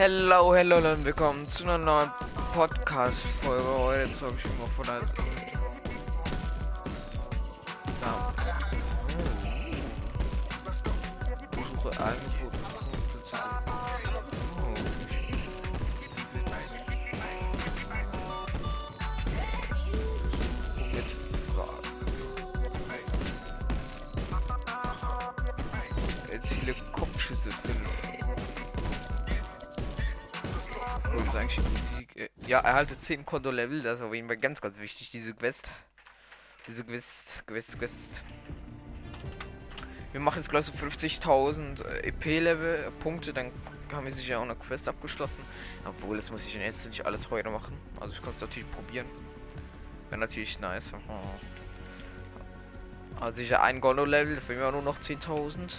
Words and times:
Hello, 0.00 0.54
hello 0.54 0.76
und 0.76 1.04
willkommen 1.04 1.48
zu 1.48 1.64
einer 1.64 1.76
neuen 1.76 2.08
Podcast-Folge. 2.54 3.64
Heute 3.66 4.12
zeige 4.12 4.36
ich 4.44 4.56
mal 4.56 4.68
von 4.68 4.86
der. 4.86 5.37
Erhalte 32.68 32.98
10 32.98 33.24
Konto-Level, 33.24 33.82
das 33.82 34.00
ist 34.00 34.04
auf 34.04 34.12
jeden 34.12 34.28
Fall 34.28 34.36
ganz, 34.36 34.60
ganz 34.60 34.78
wichtig, 34.78 35.10
diese 35.10 35.32
Quest. 35.32 35.72
Diese 36.66 36.84
Quest, 36.84 37.42
Quest, 37.46 37.78
Quest. 37.78 38.22
Wir 40.12 40.20
machen 40.20 40.36
jetzt 40.36 40.50
gleich 40.50 40.66
so 40.66 40.72
50.000 40.72 41.82
äh, 41.82 42.08
EP-Level, 42.08 42.92
Punkte, 43.00 43.32
dann 43.32 43.52
haben 43.90 44.04
wir 44.04 44.12
sicher 44.12 44.38
auch 44.38 44.42
eine 44.42 44.54
Quest 44.54 44.86
abgeschlossen. 44.86 45.42
Obwohl, 45.86 46.16
das 46.16 46.30
muss 46.30 46.46
ich 46.46 46.54
jetzt 46.54 46.86
nicht 46.86 47.06
alles 47.06 47.30
heute 47.30 47.48
machen. 47.48 47.74
Also 48.00 48.12
ich 48.12 48.20
kann 48.20 48.30
es 48.30 48.40
natürlich 48.40 48.70
probieren. 48.70 49.06
Wäre 50.10 50.20
natürlich 50.20 50.60
nice. 50.60 50.92
Also 53.18 53.36
sicher 53.36 53.62
ein 53.62 53.80
Gondo-Level, 53.80 54.42
wir 54.46 54.68
auch 54.68 54.72
nur 54.72 54.82
noch 54.82 54.98
10.000. 54.98 55.78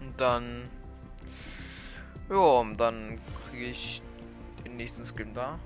Und 0.00 0.20
dann... 0.20 0.68
Ja, 2.28 2.36
und 2.36 2.76
dann 2.76 3.18
kriege 3.50 3.66
ich 3.66 4.02
den 4.72 4.78
nächsten 4.78 5.04
Scrim 5.04 5.34
da. 5.34 5.58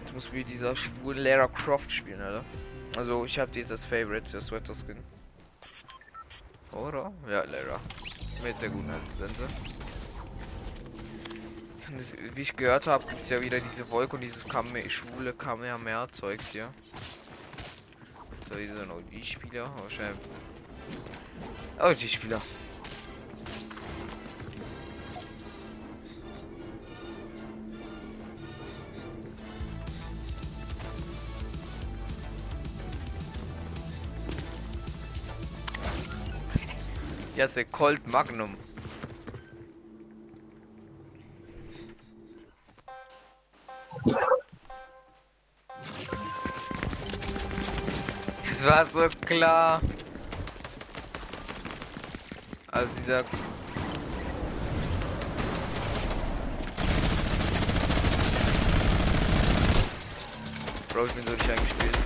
Jetzt 0.00 0.14
muss 0.14 0.32
wie 0.32 0.44
dieser 0.44 0.74
schwule 0.74 1.22
Lara 1.22 1.46
Croft 1.48 1.90
spielen, 1.90 2.20
oder? 2.20 2.44
Also 2.96 3.24
ich 3.24 3.38
habe 3.38 3.50
dieses 3.50 3.84
Favorite, 3.84 4.30
das 4.32 4.46
Sweater 4.46 4.74
Skin. 4.74 4.96
Oder? 6.72 7.12
Ja, 7.28 7.44
Lara. 7.44 7.80
Mit 8.42 8.60
der 8.60 8.70
guten 8.70 8.92
Sense. 9.16 9.48
Wie 12.34 12.42
ich 12.42 12.56
gehört 12.56 12.86
habe, 12.86 13.04
gibt 13.06 13.22
es 13.22 13.28
ja 13.28 13.40
wieder 13.40 13.60
diese 13.60 13.88
Wolke 13.90 14.16
und 14.16 14.22
dieses 14.22 14.44
Kame 14.44 14.88
schwule 14.90 15.32
Kamehameha-Zeugs 15.32 16.48
hier. 16.48 16.68
So, 18.48 18.54
diese 18.56 18.82
OG-Spieler, 18.82 19.70
wahrscheinlich. 19.82 20.18
OG-Spieler. 21.78 22.36
Ja, 22.36 22.42
ist 22.42 22.58
der 37.38 37.64
Colt 37.66 38.06
Magnum. 38.06 38.56
Das 48.48 48.64
war 48.64 48.86
so 48.86 49.08
klar. 49.24 49.80
Also 52.72 52.90
dieser 52.98 53.22
Bro, 60.98 61.06
ich 61.06 61.12
bin 61.12 61.24
so 61.24 61.32
nicht 61.32 61.48
eingespielt. 61.48 61.98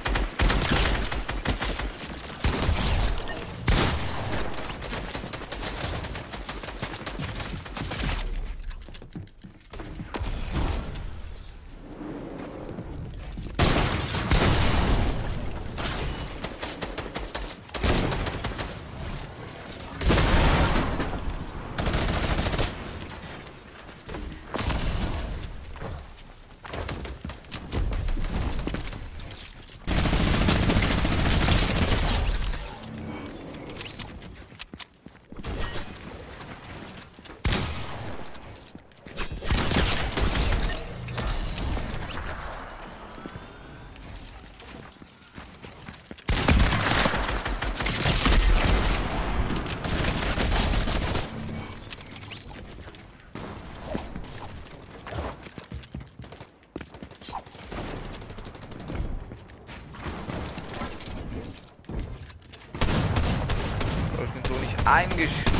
Bro, 64.15 64.25
ich 64.25 64.31
bin 64.31 64.44
so 64.44 64.61
nicht 64.61 64.87
eingespielt. 64.87 65.53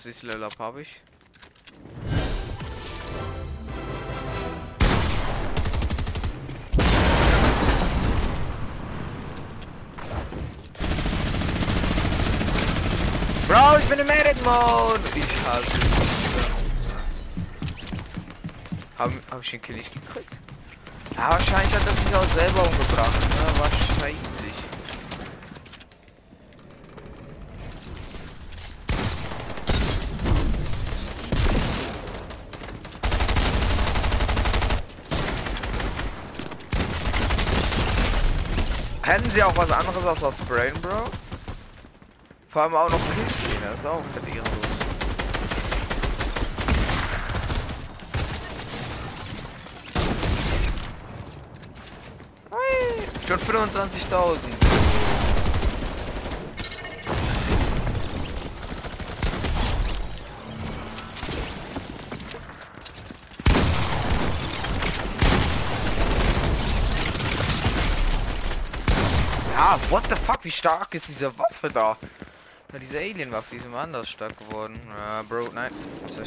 Ja, 0.00 0.04
das 0.04 0.16
ist 0.16 0.22
Level 0.22 0.44
Up 0.44 0.58
habe 0.58 0.82
ich. 0.82 1.00
Bro, 13.46 13.78
ich 13.78 13.84
bin 13.88 13.98
im 13.98 14.08
Edit 14.08 14.42
Mode. 14.42 15.00
Ich 15.14 15.46
hasse. 15.46 15.80
Hab, 18.98 19.10
hab 19.30 19.42
ich 19.42 19.50
den 19.50 19.60
Kill 19.60 19.76
nicht 19.76 19.92
gekriegt? 19.92 20.32
Ja, 21.14 21.30
wahrscheinlich 21.30 21.74
hat 21.74 21.86
er 21.86 21.96
sich 21.96 22.14
auch 22.14 22.38
selber 22.38 22.62
umgebracht. 22.62 23.20
Ne? 23.20 23.58
Wahrscheinlich. 23.58 24.39
Kennen 39.30 39.42
Sie 39.42 39.44
auch 39.44 39.56
was 39.56 39.70
anderes 39.70 40.04
als 40.04 40.18
das 40.18 40.36
Brain, 40.48 40.72
Bro? 40.82 41.04
Vor 42.48 42.62
allem 42.62 42.74
auch 42.74 42.90
noch 42.90 42.98
Kisten, 42.98 43.48
das 43.62 43.78
ist 43.78 43.86
auch. 43.86 44.02
Ui, 52.50 53.28
Schon 53.28 53.38
25.000. 53.38 54.59
Ja, 69.70 69.78
what 69.88 70.02
the 70.08 70.16
fuck, 70.16 70.42
wie 70.42 70.50
stark 70.50 70.92
ist 70.94 71.06
diese 71.06 71.30
Waffe 71.38 71.70
da? 71.70 71.96
Ja, 72.72 72.78
diese 72.80 72.98
Alien-Waffe, 72.98 73.50
die 73.52 73.56
ist 73.58 73.66
immer 73.66 73.78
anders 73.78 74.08
stark 74.08 74.36
geworden. 74.36 74.76
Ja, 74.98 75.22
Bro, 75.22 75.50
nein, 75.54 75.70
ist 76.04 76.18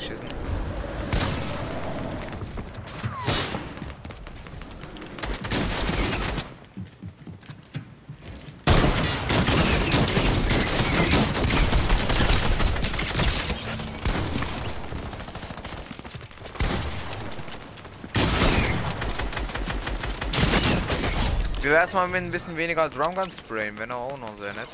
werden 21.73 21.81
erstmal 21.85 22.07
mit 22.07 22.21
ein 22.21 22.29
bisschen 22.29 22.55
weniger 22.55 22.87
Drumgun 22.87 23.31
sprayen, 23.31 23.77
wenn 23.79 23.91
auch 23.91 24.15
noch 24.19 24.37
sehr 24.37 24.53
nett. 24.53 24.67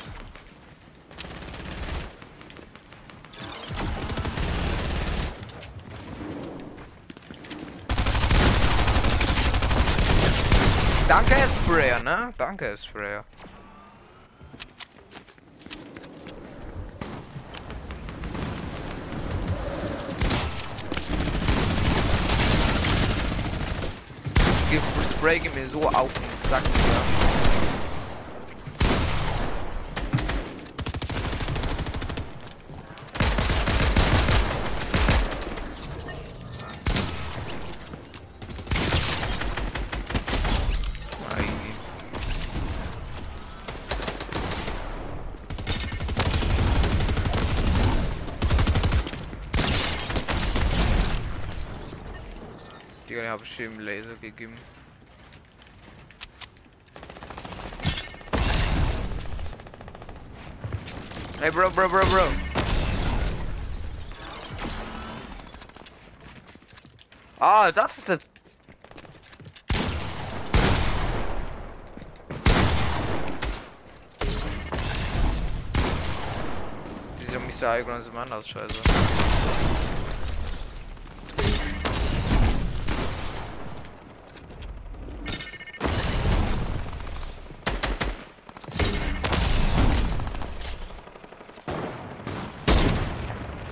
Danke, 11.08 11.34
Sprayer, 11.64 12.02
ne? 12.02 12.34
Danke, 12.36 12.76
Sprayer. 12.76 13.24
Spray 25.18 25.38
geht 25.38 25.54
mir 25.54 25.66
so 25.68 25.82
auf 25.82 26.12
den 26.14 26.39
Sack. 26.50 26.64
Digga, 53.08 53.22
den 53.22 53.30
habe 53.30 53.44
ich 53.44 53.56
dem 53.56 53.78
Laser 53.78 54.16
gegeben. 54.20 54.56
Hey, 61.40 61.48
bro, 61.48 61.70
bro, 61.70 61.88
bro, 61.88 62.04
bro. 62.04 62.32
Ah, 67.40 67.72
das 67.72 67.98
ist 67.98 68.08
jetzt. 68.08 68.30
Mr. 77.60 77.80
Icon 77.80 78.00
ist 78.00 78.12
Mann 78.12 78.32
aus 78.32 78.48
Scheiße. 78.48 78.82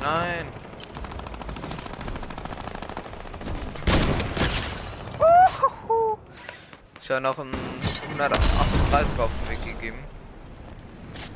Nein. 0.01 0.47
Habe 7.19 7.27
noch 7.27 7.39
einen 7.41 7.53
138 8.13 9.19
auf 9.19 9.31
den 9.43 9.51
Weg 9.51 9.65
gegeben. 9.65 9.99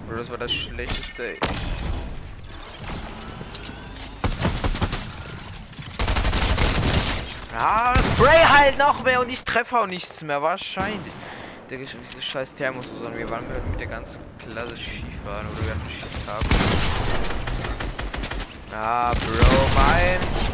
Oder 0.08 0.18
das 0.18 0.30
war 0.30 0.38
das 0.38 0.52
schlechteste. 0.52 1.34
Ja, 7.52 7.94
Spray 8.14 8.44
halt 8.44 8.78
noch 8.78 9.02
mehr 9.02 9.20
und 9.20 9.28
ich 9.28 9.42
treffe 9.42 9.80
auch 9.80 9.88
nichts 9.88 10.22
mehr. 10.22 10.40
Wahrscheinlich. 10.40 11.12
Der 11.68 11.78
diese 11.78 12.22
scheiß 12.22 12.54
Thermos, 12.54 12.86
sondern 12.94 13.18
wir 13.18 13.28
waren 13.28 13.44
mit 13.72 13.80
der 13.80 13.88
ganzen 13.88 14.20
Klasse 14.38 14.76
Skifahren 14.76 15.48
oder 15.48 15.66
wir 15.66 15.74
hatten 15.74 15.90
Skitag. 15.90 16.42
Ah, 18.72 19.10
Bro, 19.10 19.68
mein. 19.74 20.52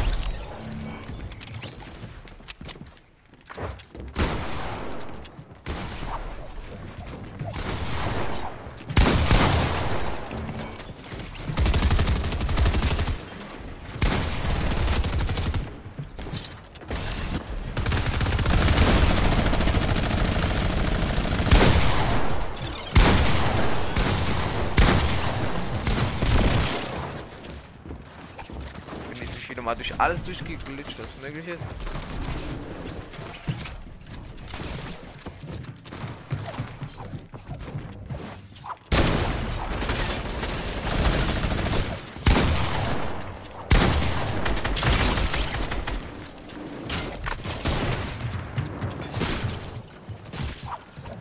mal 29.68 29.68
durch 29.79 29.97
alles 29.97 30.21
durchgeglitscht, 30.21 30.99
was 30.99 31.21
möglich 31.21 31.47
ist. 31.47 31.63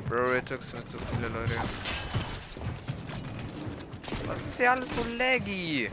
Bro, 0.08 0.32
Retox 0.32 0.72
mit 0.72 0.88
so 0.88 0.98
viele 1.14 1.28
Leute. 1.28 1.54
Was 4.26 4.38
ist 4.40 4.56
hier 4.56 4.72
alles 4.72 4.88
so 4.96 5.04
laggy? 5.16 5.88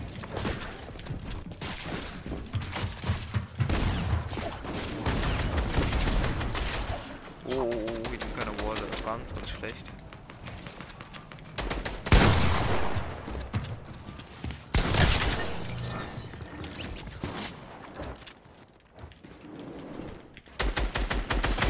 ganz, 9.18 9.33
ganz 9.33 9.50
schlecht. 9.50 9.85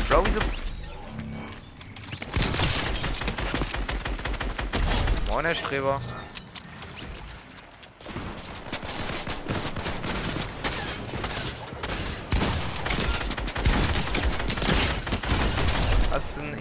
Bro, 0.10 0.24
wieso... 0.26 0.40
Moin, 5.46 5.54
Herr 5.54 5.64
Streber. 5.64 6.02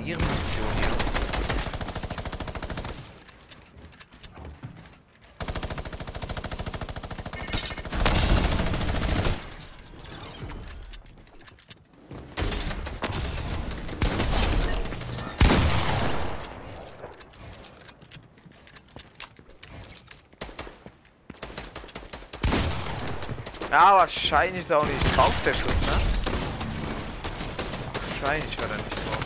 ihre 0.05 0.19
Mission 0.19 0.67
hier. 0.77 1.15
Ja, 23.75 23.97
wahrscheinlich 23.97 24.61
ist 24.61 24.71
er 24.71 24.79
auch 24.79 24.87
nicht 24.87 25.17
drauf, 25.17 25.35
der 25.45 25.53
Schuss, 25.53 25.73
ne? 25.73 26.01
Wahrscheinlich 28.21 28.57
war 28.57 28.71
er 28.71 28.77
nicht 28.77 28.95
drauf. 28.95 29.19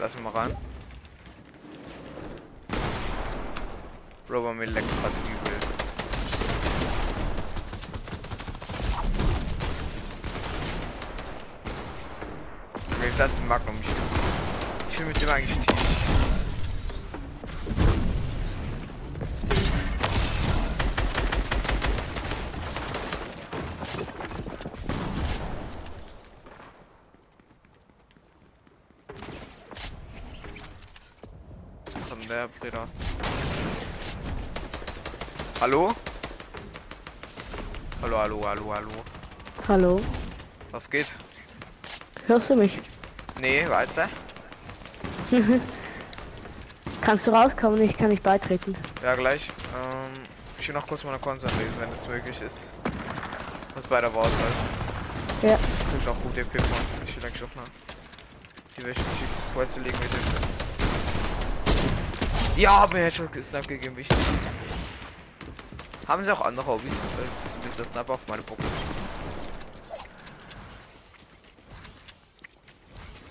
Lass 0.00 0.16
ihn 0.16 0.22
mal 0.24 0.32
rein. 0.32 0.56
Bro, 4.26 4.54
mir 4.54 4.64
leckt 4.64 4.88
gerade 4.88 5.14
übel. 5.24 5.56
Okay, 12.90 13.12
das 13.16 13.30
ist 13.30 13.38
ein 13.38 13.46
Magnum. 13.46 13.78
Ich 14.90 14.98
will 14.98 15.06
mit 15.06 15.22
dem 15.22 15.28
eigentlich 15.28 15.58
tief. 15.58 16.07
Breda. 32.68 32.86
Hallo? 35.60 35.88
Hallo, 38.02 38.18
hallo, 38.18 38.42
hallo, 38.44 38.74
hallo. 38.74 38.90
Hallo. 39.66 40.00
Was 40.70 40.90
geht? 40.90 41.10
Hörst 42.26 42.50
du 42.50 42.56
mich? 42.56 42.78
Nee, 43.40 43.66
weißt 43.66 43.96
du? 45.30 45.40
Kannst 47.00 47.26
du 47.26 47.30
rauskommen? 47.30 47.80
Ich 47.80 47.96
kann 47.96 48.08
nicht 48.10 48.22
beitreten. 48.22 48.76
Ja, 49.02 49.14
gleich. 49.14 49.48
Ähm, 49.48 50.24
ich 50.58 50.68
will 50.68 50.74
noch 50.74 50.86
kurz 50.86 51.04
meine 51.04 51.18
Konzern 51.18 51.50
lesen, 51.58 51.74
wenn 51.80 51.90
es 51.90 52.06
möglich 52.06 52.38
ist. 52.42 52.68
Was 53.74 53.84
bei 53.84 54.02
der 54.02 54.14
Wahl 54.14 54.24
halt. 54.24 55.42
Ja. 55.42 55.58
Gibt 55.92 56.06
auch 56.06 56.20
gute 56.22 56.42
Equipment. 56.42 56.74
Ich 57.06 57.16
will 57.16 57.24
eigentlich 57.24 57.44
auch 57.44 57.54
noch 57.54 57.64
die 58.76 58.84
welche 58.84 59.00
die 59.00 59.54
Quest 59.54 59.76
legen 59.76 59.98
mit 59.98 60.12
dem. 60.12 60.47
Ja, 62.58 62.80
hab 62.80 62.92
mir 62.92 63.08
schon 63.08 63.28
Snap 63.40 63.68
gegeben, 63.68 63.96
wichtig. 63.96 64.18
Haben 66.08 66.24
sie 66.24 66.32
auch 66.32 66.40
andere 66.40 66.66
Hobbys 66.66 66.90
als 66.90 67.64
mit 67.64 67.78
der 67.78 67.84
Snap 67.84 68.10
auf 68.10 68.18
meine 68.26 68.42
Box? 68.42 68.64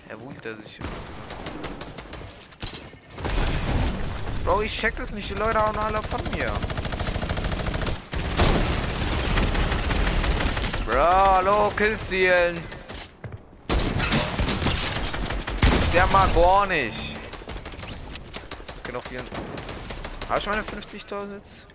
Er 0.08 0.18
wühlt 0.22 0.46
er 0.46 0.56
sich. 0.56 0.80
Bro, 4.46 4.62
ich 4.62 4.80
check 4.80 4.96
das 4.96 5.12
nicht, 5.12 5.30
die 5.30 5.34
Leute 5.34 5.60
hauen 5.60 5.78
alle 5.78 6.02
von 6.04 6.22
mir. 6.32 6.50
Bro, 10.86 11.36
hallo, 11.36 11.74
Killzielen. 11.76 12.64
Der 15.94 16.08
mag 16.08 16.34
gar 16.34 16.66
nicht. 16.66 17.07
Noch 18.94 19.04
vier. 19.04 19.22
Hast 20.30 20.46
du 20.46 20.50
meine 20.50 20.64
50.000 20.64 21.34
jetzt? 21.36 21.68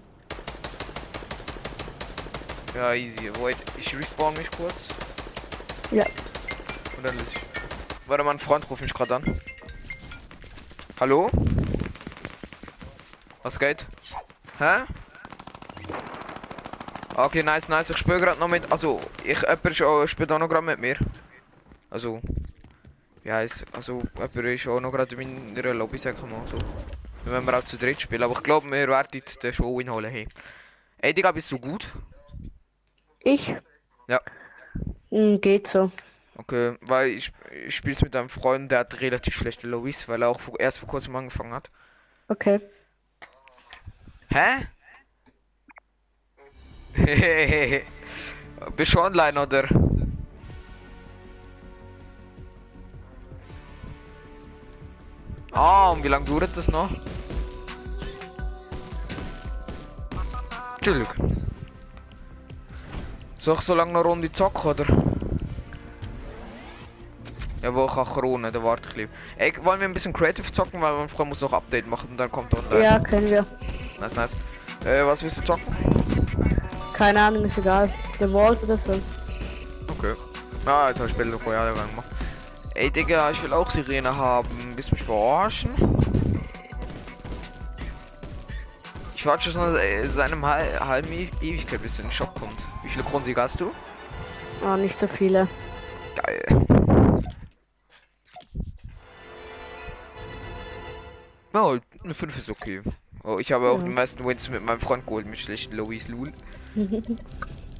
Ja, 2.74 2.94
easy. 2.94 3.30
Wait, 3.38 3.56
ich 3.76 3.96
respawn 3.96 4.34
mich 4.34 4.50
kurz. 4.50 4.88
Ja. 5.90 6.04
Und 6.96 7.06
dann 7.06 7.14
löse 7.14 7.26
ich. 7.32 7.40
Warte, 8.08 8.24
mein 8.24 8.38
Freund 8.38 8.68
ruft 8.68 8.82
mich 8.82 8.94
gerade 8.94 9.16
an. 9.16 9.40
Hallo? 10.98 11.30
Was 13.42 13.58
geht? 13.58 13.86
Hä? 14.58 14.82
Okay, 17.14 17.42
nice, 17.42 17.68
nice. 17.68 17.90
Ich 17.90 17.98
spiele 17.98 18.20
gerade 18.20 18.40
noch 18.40 18.48
mit. 18.48 18.72
Also, 18.72 19.00
ich 19.22 19.38
jemand 19.46 20.08
spielt 20.08 20.32
auch 20.32 20.38
noch 20.38 20.48
gerade 20.48 20.66
mit 20.66 20.80
mir. 20.80 20.96
Also, 21.90 22.20
wie 23.22 23.32
heißt 23.32 23.66
Also, 23.72 24.02
jemand 24.14 24.36
ist 24.36 24.66
auch 24.66 24.80
noch 24.80 24.90
gerade 24.90 25.14
in 25.14 25.54
meiner 25.54 25.74
Lobby, 25.74 25.98
sag 25.98 26.16
ich 26.16 26.22
mal 26.22 26.40
so. 26.50 26.56
Wenn 27.24 27.44
wir 27.46 27.58
auch 27.58 27.64
zu 27.64 27.76
dritt 27.76 28.00
spielen. 28.00 28.22
Aber 28.22 28.34
ich 28.34 28.42
glaube, 28.42 28.70
wir 28.70 28.88
werden 28.88 29.22
den 29.42 29.52
Show 29.52 29.80
inholen. 29.80 30.10
Hey. 30.10 30.28
Ey, 30.98 31.14
Digga, 31.14 31.32
bist 31.32 31.50
du 31.52 31.58
gut? 31.58 31.88
Ich? 33.20 33.54
Ja. 34.08 34.18
Hm, 35.10 35.40
geht 35.40 35.66
so. 35.66 35.90
Okay, 36.36 36.76
weil 36.80 37.10
ich, 37.10 37.32
ich 37.66 37.76
spiele 37.76 37.96
mit 38.02 38.16
einem 38.16 38.28
Freund, 38.28 38.72
der 38.72 38.80
hat 38.80 39.00
relativ 39.00 39.34
schlechte 39.34 39.68
Lobbys, 39.68 40.08
weil 40.08 40.22
er 40.22 40.28
auch 40.28 40.40
erst 40.58 40.80
vor 40.80 40.88
kurzem 40.88 41.14
angefangen 41.14 41.52
hat. 41.52 41.70
Okay. 42.28 42.60
Hä? 44.28 44.66
Bist 48.76 48.94
du 48.94 49.00
online 49.00 49.40
oder? 49.40 49.68
Ah, 55.52 55.90
und 55.90 56.02
wie 56.02 56.08
lange 56.08 56.24
dauert 56.24 56.56
das 56.56 56.68
noch? 56.68 56.90
Entschuldigung. 60.76 61.42
Soll 63.38 63.56
ich 63.56 63.60
so 63.60 63.74
lange 63.74 63.90
eine 63.90 64.00
Runde 64.00 64.30
zocken, 64.32 64.70
oder? 64.70 64.86
Ja, 67.62 67.72
wo 67.72 67.84
ich 67.84 67.92
kann 67.92 68.04
Krone, 68.04 68.50
da 68.50 68.62
warte 68.62 68.88
ich 68.88 68.96
lieber. 68.96 69.12
Ey, 69.36 69.52
wollen 69.62 69.78
wir 69.78 69.88
ein 69.88 69.94
bisschen 69.94 70.12
Creative 70.12 70.50
zocken, 70.50 70.80
weil 70.80 71.06
Freund 71.08 71.28
muss 71.28 71.40
noch 71.40 71.52
Update 71.52 71.86
machen 71.86 72.08
und 72.10 72.16
dann 72.16 72.30
kommt 72.30 72.52
er. 72.70 72.80
Ja, 72.82 72.98
können 72.98 73.30
wir. 73.30 73.46
Nice, 74.00 74.14
nice. 74.16 74.36
Äh, 74.84 75.06
was 75.06 75.22
willst 75.22 75.38
du 75.38 75.42
zocken? 75.42 75.66
Keine 76.94 77.20
Ahnung, 77.22 77.44
ist 77.44 77.58
egal. 77.58 77.92
The 78.18 78.26
Vault 78.26 78.62
oder 78.64 78.76
so. 78.76 78.92
Okay. 79.88 80.14
Ah, 80.66 80.88
jetzt 80.88 80.98
habe 80.98 81.08
ich 81.08 81.14
Battle 81.14 81.34
Royale 81.34 81.72
gemacht. 81.72 82.11
Ey, 82.74 82.90
Digga, 82.90 83.30
ich 83.30 83.42
will 83.42 83.52
auch 83.52 83.70
Sirene 83.70 84.16
haben. 84.16 84.48
Willst 84.74 84.90
du 84.90 84.94
mich 84.94 85.04
verarschen? 85.04 85.70
Ich 89.14 89.26
warte 89.26 89.50
schon 89.50 89.76
äh, 89.76 90.08
seit 90.08 90.32
einem 90.32 90.44
hal 90.44 90.80
halben 90.80 91.12
E- 91.12 91.30
Ewigkeit, 91.40 91.80
bis 91.82 91.96
du 91.96 92.02
in 92.02 92.08
den 92.08 92.12
Shop 92.12 92.34
kommt. 92.40 92.64
Wie 92.82 92.88
viele 92.88 93.04
Kronsiege 93.04 93.40
hast 93.40 93.60
du? 93.60 93.70
Oh, 94.64 94.76
nicht 94.76 94.98
so 94.98 95.06
viele. 95.06 95.46
Geil. 96.16 96.66
Oh, 101.54 101.76
eine 102.02 102.14
5 102.14 102.36
ist 102.38 102.50
okay. 102.50 102.80
Oh, 103.22 103.38
ich 103.38 103.52
habe 103.52 103.70
auch 103.70 103.78
Ja. 103.78 103.84
die 103.84 103.90
meisten 103.90 104.24
Wins 104.24 104.48
mit 104.50 104.62
meinem 104.64 104.80
Freund 104.80 105.04
geholt, 105.06 105.26
mit 105.26 105.38
schlechten 105.38 105.76
Lois 105.76 106.08
Lul. 106.08 106.32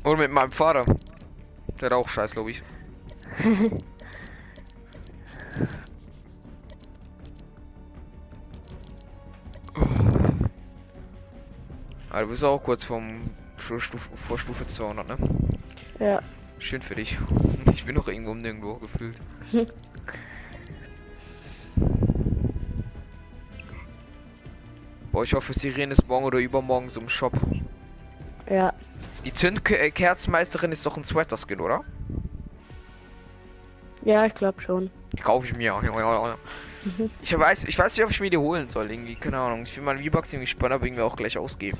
Und 0.04 0.18
mit 0.18 0.30
meinem 0.30 0.52
Vater. 0.52 0.84
Der 1.80 1.86
hat 1.86 1.92
auch 1.92 2.08
scheiß 2.08 2.34
Lois. 2.34 2.56
Aber 12.10 12.20
du 12.22 12.28
bist 12.28 12.44
auch 12.44 12.62
kurz 12.62 12.84
vom 12.84 13.22
vor 13.56 13.80
Stufe, 13.80 14.16
vor 14.16 14.38
Stufe 14.38 14.66
200, 14.66 15.08
ne? 15.08 15.16
Ja. 15.98 16.20
Schön 16.58 16.82
für 16.82 16.94
dich. 16.94 17.18
Ich 17.72 17.86
bin 17.86 17.94
noch 17.94 18.06
irgendwo 18.08 18.32
um 18.32 18.38
nirgendwo 18.38 18.74
gefühlt. 18.74 19.16
Boah, 25.10 25.24
ich 25.24 25.34
hoffe, 25.34 25.52
Sirene 25.52 25.92
ist 25.92 26.08
morgen 26.08 26.24
oder 26.24 26.38
übermorgen 26.38 26.88
so 26.88 27.00
im 27.00 27.08
Shop. 27.08 27.32
Ja. 28.48 28.72
Die 29.24 29.32
Zündkerzmeisterin 29.32 30.72
ist 30.72 30.84
doch 30.84 30.96
ein 30.96 31.04
Sweater-Skin, 31.04 31.60
oder? 31.60 31.80
Ja, 34.04 34.26
ich 34.26 34.34
glaube 34.34 34.60
schon. 34.60 34.90
Die 35.12 35.20
kaufe 35.20 35.46
ich 35.46 35.56
mir. 35.56 35.74
Ich 37.22 37.38
weiß, 37.38 37.62
ich 37.66 37.78
weiß 37.78 37.96
nicht, 37.96 38.04
ob 38.04 38.10
ich 38.10 38.20
mir 38.20 38.28
die 38.28 38.36
holen 38.36 38.68
soll. 38.68 38.90
Irgendwie, 38.90 39.14
keine 39.14 39.38
Ahnung. 39.38 39.62
Ich 39.62 39.76
will 39.76 39.84
meine 39.84 40.02
V-Bucks 40.02 40.32
irgendwie 40.32 40.48
spannend, 40.48 40.74
aber 40.74 40.86
irgendwie 40.86 41.02
auch 41.02 41.14
gleich 41.14 41.38
ausgeben. 41.38 41.78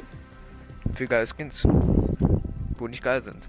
Für 0.96 1.06
geile 1.06 1.26
Skins. 1.28 1.64
Wo 2.76 2.88
nicht 2.88 3.04
geil 3.04 3.22
sind. 3.22 3.46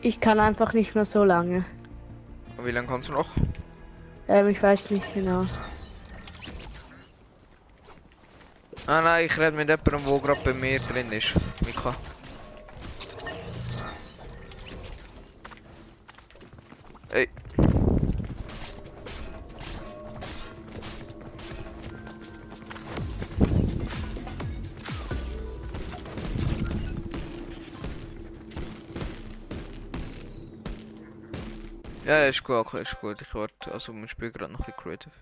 Ich 0.00 0.20
kann 0.20 0.38
einfach 0.38 0.74
nicht 0.74 0.94
mehr 0.94 1.04
so 1.04 1.24
lange. 1.24 1.64
Und 2.56 2.66
wie 2.66 2.70
lange 2.70 2.86
kannst 2.86 3.08
du 3.08 3.14
noch? 3.14 3.30
Ähm, 4.28 4.48
ich 4.48 4.62
weiß 4.62 4.92
nicht 4.92 5.12
genau. 5.12 5.44
Ah 8.86 9.00
nein, 9.02 9.26
ich 9.26 9.36
rede 9.36 9.56
mit 9.56 9.68
jemandem, 9.68 10.06
wo 10.06 10.18
gerade 10.18 10.40
bei 10.44 10.54
mir 10.54 10.78
drin 10.78 11.10
ist. 11.10 11.32
Mika. 11.66 11.94
Gut, 32.48 32.56
okay, 32.56 32.82
ist 32.82 33.00
gut. 33.00 33.20
Ich 33.20 33.34
warte, 33.34 33.70
also 33.72 33.92
wir 33.92 34.08
spielen 34.08 34.32
gerade 34.32 34.52
noch 34.52 34.60
ein 34.60 34.64
bisschen 34.64 34.82
Creative. 34.82 35.12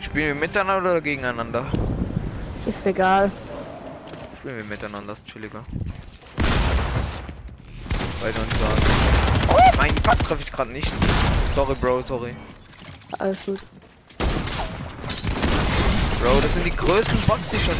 Spielen 0.00 0.26
wir 0.26 0.34
miteinander 0.34 0.90
oder 0.90 1.00
gegeneinander? 1.00 1.64
Ist 2.66 2.84
egal. 2.84 3.30
Spielen 4.38 4.56
wir 4.56 4.64
miteinander, 4.64 5.12
ist 5.12 5.26
chilliger. 5.26 5.62
Beide 8.20 8.38
uns 8.40 8.60
sagen. 8.60 8.82
Oh 9.48 9.76
mein 9.76 9.94
Gott, 10.02 10.18
treffe 10.18 10.42
ich 10.42 10.52
gerade 10.52 10.72
nicht. 10.72 10.92
Sorry, 11.54 11.74
Bro, 11.74 12.02
sorry. 12.02 12.34
Alles 13.18 13.46
gut. 13.46 13.60
Bro, 16.20 16.40
das 16.42 16.52
sind 16.54 16.66
die 16.66 16.76
größten 16.76 17.20
Bots, 17.22 17.50
die 17.50 17.58
schon. 17.58 17.76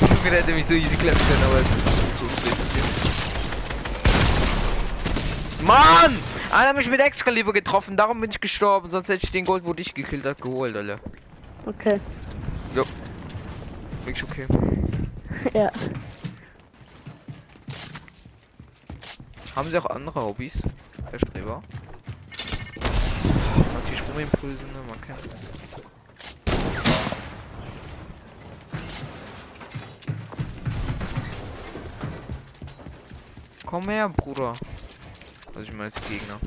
Junge, 0.00 0.30
der 0.30 0.40
hätte 0.40 0.52
mich 0.52 0.66
so 0.66 0.74
easy 0.74 0.96
klemmen 0.96 1.20
können, 1.28 1.44
aber 1.44 1.60
es 1.60 1.68
ist 1.76 1.95
Mann! 5.66 6.16
Einer 6.52 6.68
hat 6.68 6.76
mich 6.76 6.88
mit 6.88 7.00
Excalibur 7.00 7.52
getroffen, 7.52 7.96
darum 7.96 8.20
bin 8.20 8.30
ich 8.30 8.40
gestorben, 8.40 8.88
sonst 8.88 9.08
hätte 9.08 9.24
ich 9.24 9.32
den 9.32 9.44
Gold, 9.44 9.64
wo 9.64 9.72
dich 9.72 9.92
gekillt 9.94 10.24
hat, 10.24 10.40
geholt, 10.40 10.76
Alter. 10.76 11.00
Okay. 11.66 12.00
Wirklich 14.04 14.22
okay. 14.22 14.46
Ja. 15.52 15.70
Haben 19.56 19.70
sie 19.70 19.78
auch 19.78 19.86
andere 19.86 20.22
Hobbys? 20.22 20.62
Herr 21.10 21.18
Streber? 21.18 21.62
Natürlich 23.74 24.02
Rumimpulse, 24.08 24.64
ne? 24.66 24.80
Man 24.88 25.00
kennt 25.00 25.26
es. 25.26 25.34
Komm 33.66 33.88
her, 33.88 34.08
Bruder. 34.10 34.54
Also 35.56 35.70
ich 35.70 35.72
meine 35.72 35.84
als 35.84 35.94
Gegner. 36.06 36.38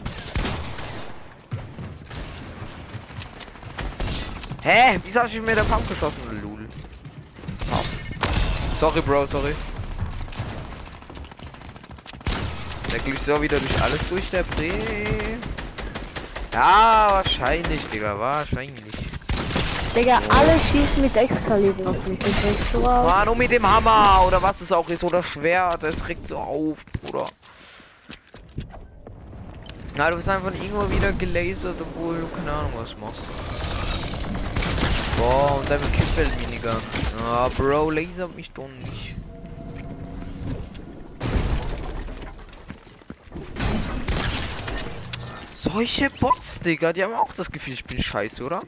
Hä? 4.62 5.00
Wieso 5.04 5.22
hab 5.22 5.28
ich 5.28 5.42
mir 5.42 5.56
der 5.56 5.64
Pump 5.64 5.88
geschossen? 5.90 6.22
Lul. 6.44 6.68
Sorry, 8.80 9.02
Bro, 9.02 9.26
sorry. 9.26 9.56
Der 12.94 13.00
glüht 13.00 13.20
so 13.20 13.42
wieder 13.42 13.58
durch 13.58 13.82
alles 13.82 14.00
durch, 14.10 14.30
der 14.30 14.44
Bre. 14.44 14.70
Ja, 16.54 17.08
wahrscheinlich, 17.10 17.82
Digga, 17.92 18.20
wahrscheinlich. 18.20 18.94
Digga, 19.96 20.22
alle 20.30 20.60
schießen 20.60 21.02
mit 21.02 21.18
Exkaliber 21.18 21.90
auf 21.90 22.08
mich. 22.08 22.20
Das 22.20 22.72
so. 22.72 22.82
Mann, 22.82 23.28
und 23.28 23.38
mit 23.40 23.50
dem 23.50 23.68
Hammer 23.68 24.24
oder 24.28 24.40
was 24.42 24.62
es 24.62 24.72
auch 24.72 24.88
ist 24.90 25.04
oder 25.04 25.24
Schwert, 25.24 25.82
das 25.82 26.08
regt 26.08 26.28
so 26.28 26.38
auf, 26.38 26.86
Na, 30.00 30.10
du 30.10 30.16
bist 30.16 30.30
einfach 30.30 30.54
irgendwo 30.54 30.90
wieder 30.90 31.12
gelasert, 31.12 31.76
obwohl 31.82 32.22
du 32.22 32.28
keine 32.30 32.54
Ahnung 32.54 32.72
was 32.78 32.96
machst. 32.98 33.22
Boah, 35.18 35.58
und 35.60 35.70
dein 35.70 35.82
Kippel 35.92 36.26
weniger. 36.40 36.78
Ah, 37.22 37.50
Bro, 37.50 37.90
lasert 37.90 38.34
mich 38.34 38.50
doch 38.52 38.70
nicht. 38.70 39.14
Solche 45.58 46.10
Bots, 46.12 46.62
Digga, 46.62 46.94
die 46.94 47.04
haben 47.04 47.14
auch 47.16 47.34
das 47.34 47.52
Gefühl, 47.52 47.74
ich 47.74 47.84
bin 47.84 48.02
scheiße, 48.02 48.42
oder? 48.42 48.62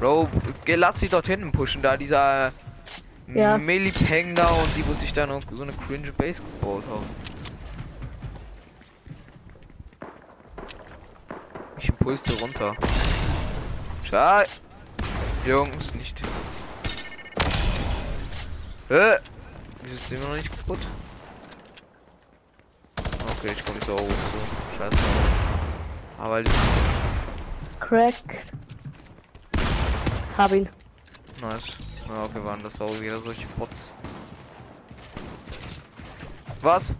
Bro, 0.00 0.30
lass 0.64 1.00
sie 1.00 1.10
dort 1.10 1.26
hinten 1.26 1.52
pushen, 1.52 1.82
da 1.82 1.98
dieser 1.98 2.52
Ja. 3.28 3.56
Millipeng 3.56 4.34
da 4.34 4.48
und 4.48 4.68
die, 4.76 4.86
wo 4.86 4.92
sich 4.94 5.12
da 5.12 5.26
noch 5.26 5.40
so 5.50 5.62
eine 5.62 5.72
cringe 5.72 6.12
Base 6.12 6.42
gebaut 6.42 6.84
haben. 6.90 7.06
Ich 11.78 11.88
impulse 11.88 12.38
runter. 12.40 12.76
Schei. 14.04 14.44
Jungs, 15.46 15.94
nicht. 15.94 16.20
Hä? 18.88 19.16
Wieso 19.82 19.94
ist 19.94 20.12
immer 20.12 20.28
noch 20.28 20.36
nicht 20.36 20.50
kaputt? 20.50 20.78
Okay, 23.38 23.52
ich 23.52 23.64
komme 23.64 23.78
nicht 23.78 23.86
so 23.86 23.94
hoch. 23.94 23.98
So. 23.98 24.78
Scheiße. 24.78 24.96
Aber 26.18 26.42
Crack. 27.80 28.46
Hab 30.36 30.52
ihn. 30.52 30.68
Nice. 31.40 31.91
Ja, 32.08 32.24
okay, 32.24 32.44
waren 32.44 32.62
das 32.62 32.80
auch 32.80 33.00
wieder 33.00 33.20
solche 33.20 33.46
Bots. 33.56 33.92
Was? 36.60 36.92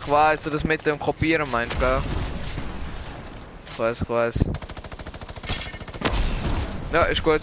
Ich 0.00 0.08
weiß, 0.08 0.42
du 0.42 0.50
das 0.50 0.64
mit 0.64 0.84
dem 0.86 0.98
Kopieren 0.98 1.50
meinst, 1.50 1.78
gell? 1.78 2.00
Ich 3.66 3.78
weiß, 3.78 4.02
ich 4.02 4.08
weiß. 4.08 4.44
Ja, 6.92 7.02
ist 7.02 7.22
gut. 7.22 7.42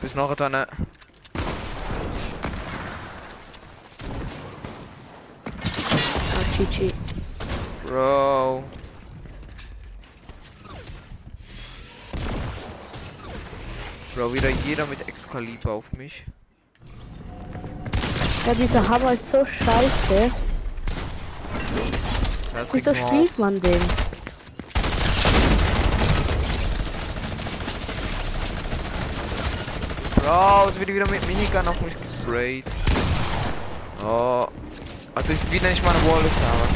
Bis 0.00 0.14
nachher 0.14 0.36
dann. 0.36 0.54
Ah. 0.56 0.66
Bro. 7.86 8.64
Bro, 14.22 14.34
wieder 14.34 14.50
jeder 14.64 14.86
mit 14.86 15.08
Excalibur 15.08 15.72
auf 15.72 15.92
mich. 15.94 16.24
Ja, 18.46 18.54
dieser 18.54 18.88
Hammer 18.88 19.14
ist 19.14 19.28
so 19.28 19.44
scheiße. 19.44 20.30
Das 22.54 22.72
Wieso 22.72 22.94
spielt 22.94 23.36
man 23.36 23.60
den? 23.60 23.80
Bro, 30.14 30.68
es 30.68 30.78
wird 30.78 30.88
wieder 30.94 31.10
mit 31.10 31.26
Minigun 31.26 31.66
auf 31.66 31.80
mich 31.80 31.94
gesprayt. 32.00 32.64
Oh. 34.04 34.46
Also 35.16 35.32
ist 35.32 35.50
wieder 35.50 35.68
nicht 35.68 35.84
meine 35.84 35.98
Wall 36.06 36.22
aber 36.48 36.68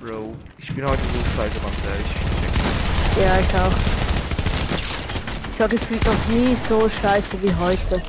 Bro, 0.00 0.36
ich 0.58 0.72
bin 0.72 0.84
heute 0.86 1.02
so 1.02 1.36
scheiße, 1.36 1.58
ganz 1.58 1.74
ehrlich. 1.90 2.33
Ja, 3.20 3.38
ich 3.38 3.54
auch. 3.54 3.72
Ich 5.52 5.60
war 5.60 5.68
gefühlt 5.68 6.04
noch 6.04 6.26
nie 6.28 6.56
so 6.56 6.90
scheiße 6.90 7.40
wie 7.42 7.54
heute. 7.54 8.02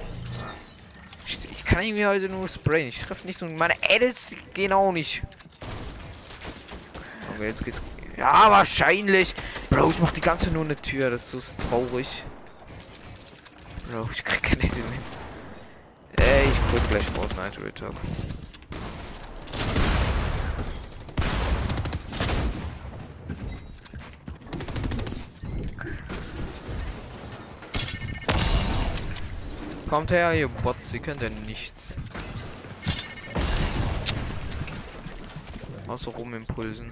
Ich, 1.28 1.52
ich 1.52 1.64
kann 1.64 1.84
irgendwie 1.84 2.08
heute 2.08 2.28
nur 2.28 2.48
sprayen. 2.48 2.88
Ich 2.88 3.02
treffe 3.02 3.28
nicht 3.28 3.38
so. 3.38 3.46
Meine 3.46 3.76
Edits 3.88 4.32
gehen 4.56 4.74
auch 4.74 4.92
nicht. 4.92 5.22
Okay, 7.36 7.48
jetzt 7.48 7.64
geht's. 7.64 7.82
Ja, 8.18 8.50
wahrscheinlich. 8.50 9.36
Bro, 9.70 9.92
ich 9.92 10.00
mach 10.00 10.12
die 10.12 10.22
ganze 10.22 10.50
nur 10.50 10.66
eine 10.66 10.76
Tür. 10.76 11.12
Das 11.12 11.32
ist 11.34 11.56
so 11.60 11.70
traurig. 11.70 12.24
Bro, 13.92 14.10
ich 14.12 14.24
krieg 14.24 14.42
keine 14.42 14.64
Edit 14.64 14.76
mehr. 14.76 16.26
Ey, 16.28 16.46
ich 16.46 16.72
quit 16.72 16.90
gleich 16.90 17.04
Fortnite 17.04 17.62
Real 17.62 17.94
Kommt 29.96 30.12
her, 30.12 30.34
ihr 30.34 30.50
Bots, 30.50 30.90
sie 30.90 31.00
können 31.00 31.22
denn 31.22 31.34
nichts. 31.44 31.96
Außer 35.88 36.12
Rumimpulsen. 36.12 36.92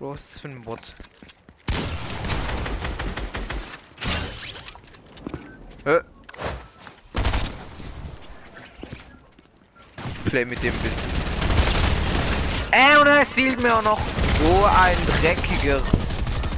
Bro, 0.00 0.14
was 0.14 0.20
ist 0.22 0.34
das 0.34 0.40
für 0.40 0.48
ein 0.48 0.62
Bot? 0.62 0.94
Hä? 5.84 6.00
Play 10.24 10.44
mit 10.44 10.60
dem 10.64 10.72
bisschen. 10.72 11.12
Äh, 12.72 12.98
und 12.98 13.06
er 13.06 13.24
stiehlt 13.24 13.62
mir 13.62 13.78
auch 13.78 13.82
noch 13.84 14.21
so 14.42 14.64
ein 14.64 14.96
dreckiger. 15.20 15.80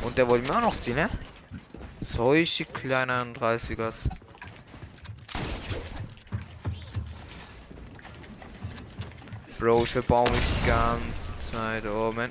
Und 0.02 0.16
der 0.16 0.28
wollte 0.28 0.50
mir 0.50 0.58
auch 0.58 0.62
noch 0.62 0.74
stehlen, 0.74 0.96
ne? 0.96 1.08
Solche 2.00 2.64
kleinen 2.64 3.34
30ers. 3.34 4.08
Bro, 9.58 9.84
ich 9.84 9.90
verbaue 9.90 10.30
mich 10.30 10.40
die 10.40 10.68
ganze 10.68 11.52
Zeit. 11.52 11.84
Oh 11.86 12.12
man. 12.12 12.30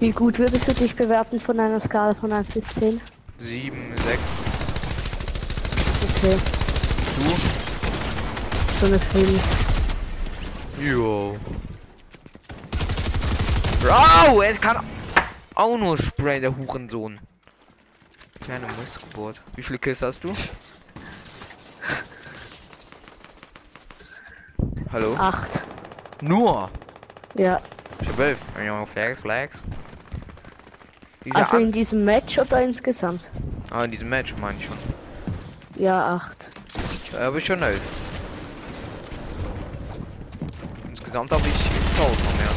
Wie 0.00 0.12
gut 0.12 0.38
würdest 0.38 0.66
du 0.66 0.74
dich 0.74 0.96
bewerten 0.96 1.38
von 1.40 1.60
einer 1.60 1.78
Skala 1.78 2.14
von 2.14 2.32
1 2.32 2.50
bis 2.52 2.66
10? 2.68 3.00
7, 3.38 3.96
6. 3.96 4.18
Okay, 6.16 6.36
Du? 7.20 7.59
Eine 8.86 8.98
5. 8.98 9.40
Jo. 10.80 11.36
Bro, 13.82 14.40
er 14.42 14.54
kann 14.54 14.84
auch 15.54 15.76
nur 15.76 15.96
sprayen, 15.98 16.42
der 16.42 16.56
Hurensohn. 16.56 17.20
Kleine 18.40 18.66
Missgeburt. 18.78 19.40
Wie 19.56 19.62
viele 19.62 19.78
Kills 19.78 20.02
hast 20.02 20.24
du? 20.24 20.34
Hallo? 24.92 25.14
8. 25.16 25.62
Nur? 26.22 26.70
Ja. 27.34 27.60
Ich 28.00 28.08
hab 28.08 28.18
elf. 28.18 28.38
Flags, 28.92 29.20
Flags. 29.20 29.58
Diese 31.24 31.36
Also 31.36 31.58
in 31.58 31.70
diesem 31.70 32.04
Match 32.04 32.38
oder 32.38 32.62
insgesamt? 32.62 33.28
ah, 33.70 33.84
in 33.84 33.90
diesem 33.90 34.08
Match 34.08 34.34
meine 34.40 34.58
ich 34.58 34.64
schon. 34.64 34.78
Ja, 35.76 36.14
8. 36.16 36.48
Da 37.12 37.20
habe 37.20 37.38
ich 37.38 37.46
schon 37.46 37.62
elf. 37.62 37.80
Insgesamt 41.12 41.32
habe 41.32 41.42
ich 41.48 41.54
1000 41.98 42.24
noch 42.24 42.36
mehr. 42.36 42.50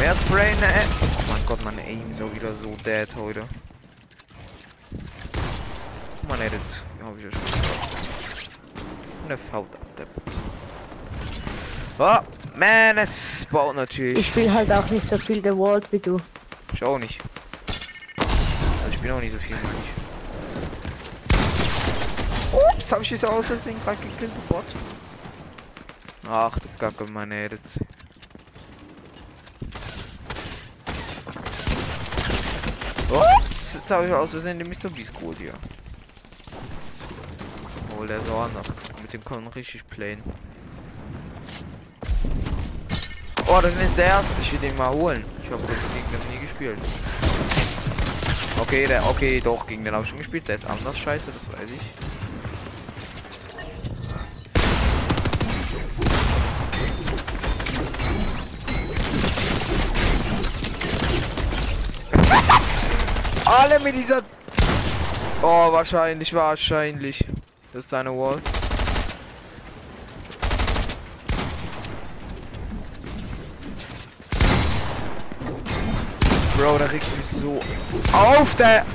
Mehr 0.00 0.16
Sprayen, 0.16 0.62
äh. 0.62 0.86
Oh 1.02 1.30
mein 1.30 1.44
Gott, 1.44 1.62
meine 1.62 1.82
Aim 1.82 2.10
ist 2.10 2.22
auch 2.22 2.34
wieder 2.34 2.48
so 2.62 2.74
dead 2.82 3.14
heute. 3.14 3.42
Man 6.26 6.40
hätte 6.40 6.56
jetzt. 6.56 6.82
Habe 7.04 7.18
ich 7.18 7.24
ja 7.24 7.30
schon 7.30 7.44
gesagt. 7.44 8.48
Eine 9.26 9.36
Faut 9.36 9.66
abdeppt. 9.74 10.30
Oh, 11.98 12.20
man, 12.58 12.98
es 13.04 13.46
baut 13.50 13.76
natürlich. 13.76 14.20
Ich 14.20 14.28
spiele 14.28 14.54
halt 14.54 14.72
auch 14.72 14.88
nicht 14.88 15.06
so 15.06 15.18
viel 15.18 15.42
The 15.42 15.50
Vault 15.50 15.92
wie 15.92 15.98
du. 15.98 16.18
Ich 16.72 16.82
auch 16.82 16.98
nicht. 16.98 17.20
Also 18.16 18.92
ich 18.92 19.00
bin 19.00 19.10
auch 19.10 19.20
nicht 19.20 19.32
so 19.32 19.38
viel. 19.38 19.56
Ups, 22.50 22.92
hab 22.92 23.02
ich 23.02 23.10
jetzt 23.10 23.26
aus 23.26 23.44
Versehen 23.44 23.76
gerade 23.84 23.98
gekillt, 23.98 24.48
Bot. 24.48 24.64
Ach, 26.28 26.58
du 26.58 26.68
Kacke, 26.78 27.04
meine 27.12 27.44
Edits. 27.44 27.78
Ups, 33.08 33.74
jetzt 33.74 33.90
habe 33.90 34.06
ich 34.06 34.12
aus 34.12 34.30
Versehen 34.30 34.58
den 34.58 34.68
Mr. 34.68 34.90
Geholt 34.90 35.38
hier. 35.38 35.52
Oh, 37.96 38.04
der 38.04 38.16
ist 38.16 38.28
auch 38.28 38.42
anders. 38.42 38.66
Mit 39.00 39.12
dem 39.12 39.22
kann 39.22 39.44
man 39.44 39.52
richtig 39.52 39.86
playen. 39.86 40.20
Oh, 43.46 43.60
das 43.62 43.74
ist 43.76 43.96
der 43.96 44.06
erste. 44.06 44.32
Ich 44.42 44.52
will 44.52 44.58
den 44.58 44.76
mal 44.76 44.90
holen. 44.90 45.24
Ich 45.44 45.50
habe 45.50 45.62
den 45.62 46.34
nie 46.34 46.40
gespielt. 46.40 46.78
Okay, 48.58 48.86
der, 48.86 49.06
okay, 49.08 49.40
doch, 49.40 49.64
gegen 49.66 49.84
den 49.84 49.94
habe 49.94 50.02
ich 50.02 50.08
schon 50.08 50.18
gespielt. 50.18 50.48
Der 50.48 50.56
ist 50.56 50.68
anders 50.68 50.98
scheiße, 50.98 51.30
das 51.30 51.48
weiß 51.52 51.68
ich. 51.70 52.15
Alle 63.68 63.80
mit 63.80 63.96
dieser... 63.96 64.22
Oh, 65.42 65.72
wahrscheinlich, 65.72 66.32
wahrscheinlich. 66.32 67.24
Das 67.72 67.82
ist 67.82 67.90
seine 67.90 68.16
Wall. 68.16 68.40
Bro, 76.56 76.78
da 76.78 76.84
regt 76.84 77.16
mich 77.16 77.26
so 77.26 77.58
auf 78.12 78.54
der... 78.54 78.86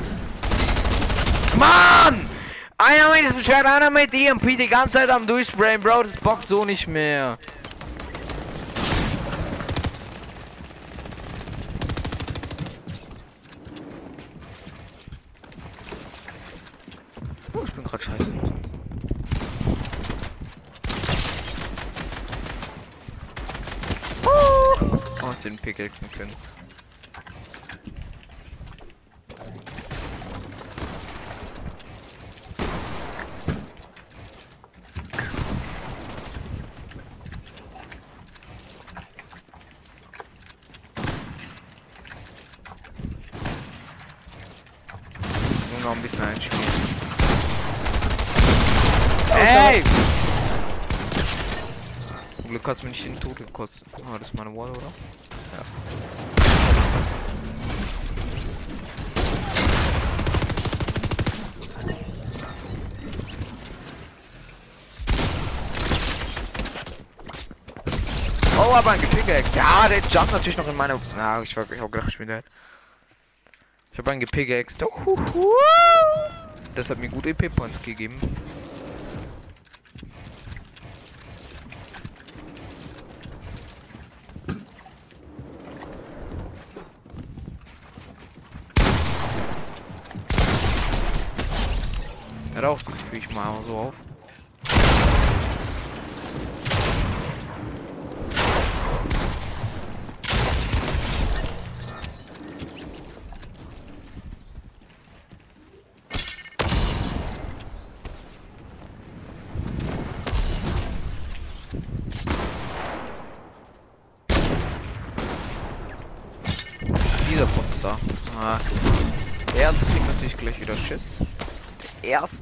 Mann! 1.57 2.29
Einer 2.77 3.09
mit 3.13 3.25
diesem 3.25 3.41
Schwert, 3.41 3.65
einer 3.65 3.89
mit 3.89 4.13
EMP 4.13 4.57
die 4.57 4.69
ganze 4.69 4.93
Zeit 4.93 5.09
am 5.09 5.27
durchsprayen, 5.27 5.81
Bro, 5.81 6.03
das 6.03 6.15
bockt 6.15 6.47
so 6.47 6.63
nicht 6.63 6.87
mehr. 6.87 7.37
Oh, 17.53 17.63
ich 17.67 17.73
bin 17.73 17.83
gerade 17.83 18.01
scheiße. 18.01 18.31
Oh, 24.25 25.33
den 25.43 25.50
Pickaxen 25.61 26.11
können. 26.11 26.33
Nur 45.71 45.79
noch 45.83 45.91
ein 45.95 46.01
bisschen 46.01 46.23
einspielen. 46.23 46.63
Ey! 49.37 49.83
Zum 52.35 52.49
Glück 52.49 52.67
hast 52.67 52.81
du 52.81 52.85
mir 52.87 52.91
nicht 52.91 53.05
den 53.05 53.19
Tod 53.19 53.35
gekostet. 53.35 53.83
Ah, 54.11 54.17
das 54.17 54.29
ist 54.29 54.33
meine 54.33 54.55
Wall, 54.55 54.71
oder? 54.71 54.91
Ja. 55.51 55.63
Oh, 68.57 68.70
aber 68.81 68.91
ein 68.91 69.01
Gepickaxe. 69.01 69.57
Ja, 69.59 69.87
der 69.87 69.99
jumpt 69.99 70.33
natürlich 70.33 70.57
noch 70.57 70.67
in 70.67 70.75
meine. 70.75 70.99
Na, 71.15 71.41
ich 71.41 71.55
war 71.55 71.71
ich 71.71 71.79
hab 71.79 71.91
gedacht, 71.91 72.09
ich 72.09 72.17
bin 72.17 72.27
dead. 72.27 72.43
Ich 73.91 73.97
habe 73.99 74.11
einen 74.11 74.19
Gepickaxe. 74.21 74.77
Das 76.73 76.89
hat 76.89 76.97
mir 76.97 77.09
gute 77.09 77.29
EP-Points 77.29 77.81
gegeben. 77.83 78.19
Er 92.55 92.75
Gefühl, 92.75 93.19
ich 93.19 93.29
mal 93.31 93.59
so 93.65 93.77
auf. 93.77 94.10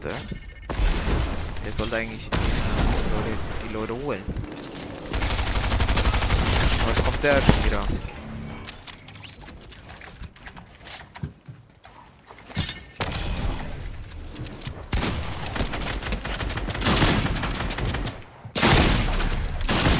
Erste. 0.09 0.35
Der 1.65 1.73
sollte 1.77 1.95
eigentlich 1.95 2.25
äh, 2.25 2.29
die 3.67 3.73
Leute, 3.73 3.93
die 3.93 3.93
Leute 3.93 4.05
holen. 4.05 4.23
Aber 6.81 6.89
jetzt 6.89 7.03
kommt 7.03 7.23
der 7.23 7.35
schon 7.41 7.65
wieder. 7.65 7.83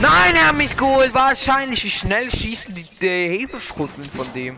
Nein, 0.01 0.35
er 0.35 0.47
hat 0.47 0.55
mich 0.55 0.77
geholt. 0.77 1.13
Wahrscheinlich, 1.13 1.83
wie 1.83 1.89
schnell 1.89 2.31
schießen 2.31 2.73
die, 2.73 2.85
die 3.01 3.07
Hebelschruten 3.07 4.05
von 4.05 4.25
dem. 4.33 4.57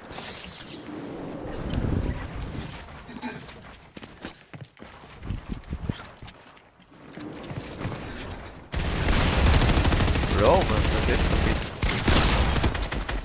Bro, 10.41 10.57
was 10.69 10.79
ist 10.79 10.93
das 10.95 11.07
jetzt? 11.07 11.21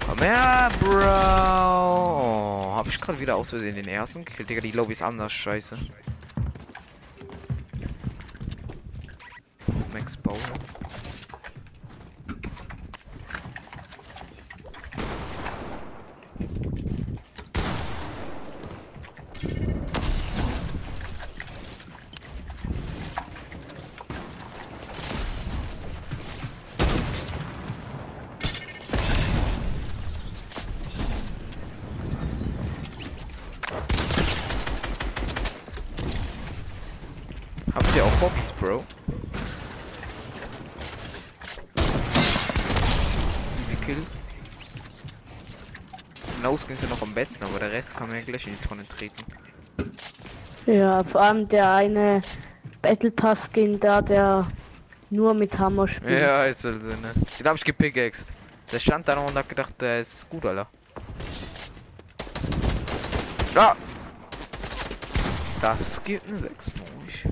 Komm 0.06 0.18
her, 0.18 0.68
Bro. 0.80 0.98
Oh, 1.02 2.74
hab 2.76 2.86
ich 2.86 3.00
gerade 3.00 3.15
wieder 3.26 3.34
aus 3.34 3.50
Versehen 3.50 3.74
den 3.74 3.88
ersten 3.88 4.24
gekillt. 4.24 4.48
Digga, 4.48 4.60
die 4.60 4.70
Lobby 4.70 4.92
ist 4.92 5.02
anders 5.02 5.32
scheiße. 5.32 5.76
Max 9.92 10.16
Bauer. 10.18 10.36
Habt 37.74 37.94
ihr 37.94 38.04
auch 38.04 38.20
Hobbys, 38.22 38.52
Bro? 38.66 38.84
Easy 43.60 43.76
Kill. 43.86 44.02
No-Skins 46.42 46.80
sind 46.80 46.90
noch 46.90 47.00
am 47.00 47.14
besten, 47.14 47.44
aber 47.44 47.60
der 47.60 47.70
Rest 47.70 47.94
kann 47.96 48.08
man 48.08 48.18
ja 48.18 48.24
gleich 48.24 48.44
in 48.48 48.56
die 48.60 48.66
Tonne 48.66 48.84
treten. 48.88 49.22
Ja, 50.66 51.04
vor 51.04 51.20
allem 51.20 51.48
der 51.48 51.70
eine 51.70 52.20
Battle 52.82 53.12
Pass 53.12 53.48
Skin 53.52 53.78
da, 53.78 54.02
der 54.02 54.48
nur 55.10 55.32
mit 55.32 55.56
Hammer 55.56 55.86
spielt. 55.86 56.18
Ja, 56.18 56.42
ist 56.42 56.62
so, 56.62 56.70
ne? 56.72 56.96
Den 57.38 57.46
hab 57.46 57.54
ich 57.54 57.62
gepickaxed. 57.62 58.26
Der 58.72 58.80
stand 58.80 59.06
da 59.06 59.14
noch 59.14 59.28
und 59.28 59.36
hat 59.36 59.48
gedacht, 59.48 59.74
der 59.78 59.98
ist 60.00 60.28
gut, 60.28 60.44
Alter. 60.44 60.66
Ja! 63.54 63.76
Das 65.62 66.02
gibt 66.02 66.28
eine 66.28 66.40
6, 66.40 66.72
ich. 67.06 67.24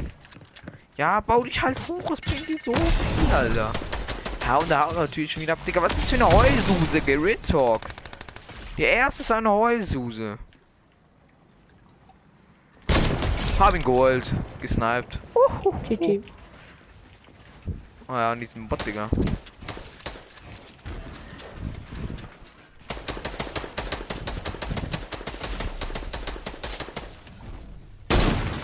Ja, 0.96 1.20
bau 1.20 1.42
dich 1.42 1.60
halt 1.60 1.78
hoch, 1.88 2.10
es 2.12 2.20
bringt 2.20 2.48
die 2.48 2.56
so 2.56 2.72
viel, 2.72 3.34
Alter. 3.34 3.72
Ja, 4.46 4.56
und 4.58 4.70
da 4.70 4.88
er 4.88 4.92
natürlich 4.92 5.32
schon 5.32 5.42
wieder 5.42 5.54
ab, 5.54 5.58
Digga, 5.66 5.82
was 5.82 5.96
ist 5.96 6.10
für 6.10 6.16
eine 6.16 6.28
Heususe, 6.28 7.00
Gerrit 7.00 7.40
Talk? 7.48 7.80
Der 8.78 8.92
erste 8.92 9.22
ist 9.22 9.32
eine 9.32 9.50
Heulsuse. 9.50 10.38
Hab 13.58 13.74
ihn 13.74 13.82
geholt. 13.82 14.32
Gesniped. 14.60 15.18
GG. 15.88 16.20
Oh 18.08 18.12
ja, 18.12 18.32
an 18.32 18.40
diesem 18.40 18.68
Bot, 18.68 18.84
Digga. 18.84 19.08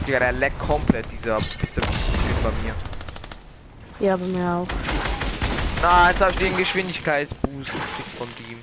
Digga, 0.07 0.19
der 0.19 0.33
leckt 0.33 0.59
komplett, 0.59 1.11
dieser 1.13 1.37
Piste 1.37 1.81
bei 2.43 2.51
mir. 2.63 2.75
Ja, 4.01 4.17
bei 4.17 4.27
mir 4.27 4.45
auch. 4.45 4.67
Na, 5.83 6.11
jetzt 6.11 6.21
habe 6.21 6.33
ich 6.33 6.39
den 6.39 6.57
Geschwindigkeitsboost 6.57 7.71
gekriegt 7.71 8.17
von 8.19 8.29
ihm. 8.51 8.59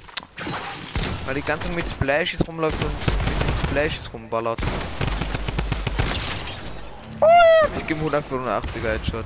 Weil 1.26 1.36
die 1.36 1.42
ganze 1.42 1.68
Zeit 1.68 1.76
mit 1.76 1.90
Splashes 1.90 2.48
rumläuft 2.48 2.78
und 2.84 2.92
mit 2.92 3.70
Splashes 3.70 4.14
rumballert. 4.14 4.60
Ich 7.78 7.88
gebe 7.88 8.00
185er 8.06 8.92
Headshot. 8.94 9.26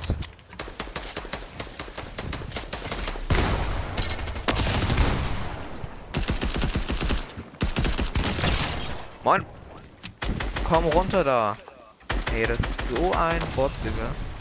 Moin. 9.24 9.46
Komm 10.64 10.84
runter 10.86 11.22
da. 11.22 11.56
Ey, 12.34 12.46
das 12.46 12.58
ist 12.58 12.96
so 12.96 13.12
ein 13.12 13.40
Bot, 13.54 13.70
Digga. 13.84 14.31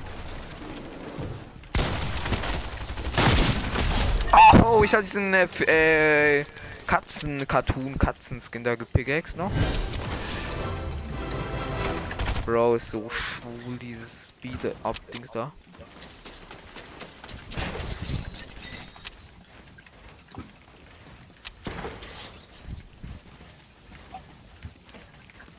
Oh, 4.63 4.83
ich 4.83 4.93
hatte 4.93 5.03
diesen 5.03 5.33
äh, 5.33 6.39
äh, 6.39 6.45
Katzen-Cartoon, 6.87 7.97
Katzen-Skin 7.97 8.63
da 8.63 8.75
gepickaxe 8.75 9.37
noch. 9.37 9.51
Bro, 12.45 12.75
ist 12.75 12.91
so 12.91 13.09
schwul, 13.09 13.77
dieses 13.79 14.29
Speed-Up-Dings 14.29 15.31
da. 15.31 15.51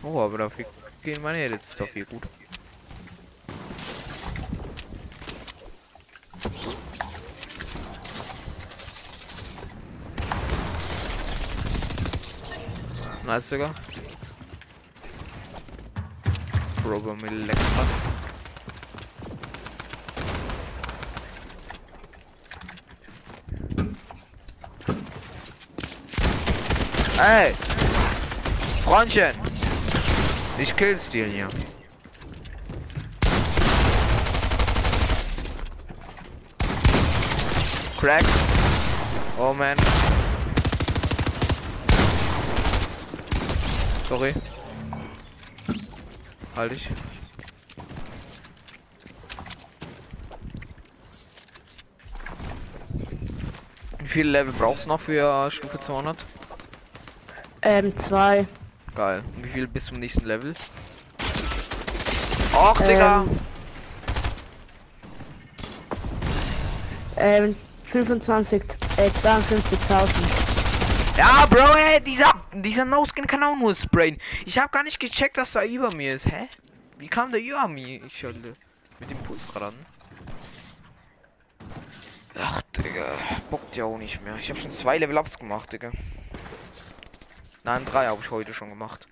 Oh, 0.03 0.21
aber 0.21 0.39
dafür 0.39 0.67
gehen 1.03 1.23
meine 1.23 1.45
Edits 1.45 1.77
dafür 1.77 2.05
gut. 2.05 2.23
Nice, 13.33 13.49
mir 17.23 17.31
leckt 17.31 17.59
was. 17.79 17.87
Ey! 27.19 27.55
Freundchen! 28.85 29.33
Ich 30.59 30.77
kill's 30.77 31.09
dir 31.09 31.25
hier. 31.25 31.49
Crack. 37.99 38.25
Oh 39.39 39.55
man. 39.55 39.79
Sorry. 44.13 44.35
Halt 46.55 46.73
ich. 46.73 46.87
Wie 54.01 54.09
viele 54.09 54.33
Level 54.33 54.53
brauchst 54.53 54.85
du 54.85 54.89
noch 54.89 55.01
für 55.01 55.51
Stufe 55.51 55.81
200? 55.81 56.19
Ähm, 57.63 57.97
zwei. 57.97 58.47
Geil. 58.95 59.23
Und 59.35 59.47
wie 59.47 59.49
viel 59.49 59.67
bis 59.67 59.87
zum 59.87 59.99
nächsten 59.99 60.27
Level? 60.27 60.53
Och, 62.53 62.83
Digga! 62.83 63.25
Ähm, 67.17 67.45
ähm, 67.47 67.57
25, 67.87 68.63
äh, 68.99 69.09
52.000. 69.09 71.17
Ja, 71.17 71.47
Bro, 71.47 71.77
ey, 71.79 71.99
dieser, 72.03 72.42
dieser 72.53 72.85
No-Skin 72.85 73.27
kann 73.27 73.43
auch 73.43 73.57
nur 73.57 73.75
sprayen. 73.75 74.19
Ich 74.45 74.59
habe 74.59 74.71
gar 74.71 74.83
nicht 74.83 75.01
gecheckt, 75.01 75.39
dass 75.39 75.55
er 75.55 75.65
über 75.65 75.93
mir 75.95 76.15
ist. 76.15 76.27
Hä? 76.27 76.49
Wie 76.99 77.09
kam 77.09 77.31
der 77.31 77.41
über 77.41 77.67
mir? 77.69 78.05
Ich 78.05 78.23
hatte 78.25 78.53
mit 79.01 79.11
dem 79.11 79.19
Puls 79.19 79.41
ran. 79.61 79.75
Ach, 82.39 82.63
Digga. 82.77 83.11
Bockt 83.51 83.77
ja 83.77 83.85
auch 83.85 83.99
nicht 83.99 84.23
mehr. 84.23 84.37
Ich 84.37 84.49
habe 84.51 84.61
schon 84.61 84.71
zwei 84.71 84.99
Level-Ups 84.99 85.39
gemacht, 85.39 85.73
Digga. 85.73 85.91
Nein, 87.65 87.85
drei 87.85 88.07
habe 88.07 88.21
ich 88.23 88.31
heute 88.31 88.53
schon 88.53 88.71
gemacht. 88.71 89.07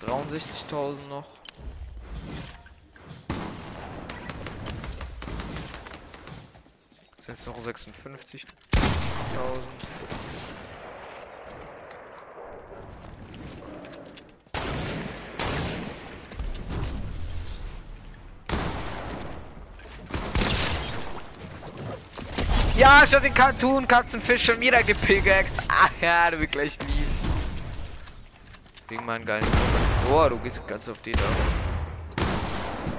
Dreiundsechzigtausend 0.00 1.08
noch. 1.08 1.26
Jetzt 7.38 7.46
noch 7.46 7.58
56.000. 7.58 8.44
Ja, 22.76 23.02
ich 23.04 23.14
hab 23.14 23.22
den 23.22 23.34
Cartoon 23.34 23.88
Katzenfisch 23.88 24.44
schon 24.44 24.60
wieder 24.60 24.82
gepickaxt. 24.82 25.56
Ach 25.68 25.90
ja, 26.00 26.30
du 26.30 26.40
wirst 26.40 26.52
gleich 26.52 26.78
lieben. 26.80 27.18
Wegen 28.88 29.04
meinen 29.04 29.24
geilen. 29.24 29.46
Oh, 30.12 30.28
du 30.28 30.38
gehst 30.38 30.66
ganz 30.66 30.88
auf 30.88 31.00
den 31.02 31.14
da. 31.14 31.22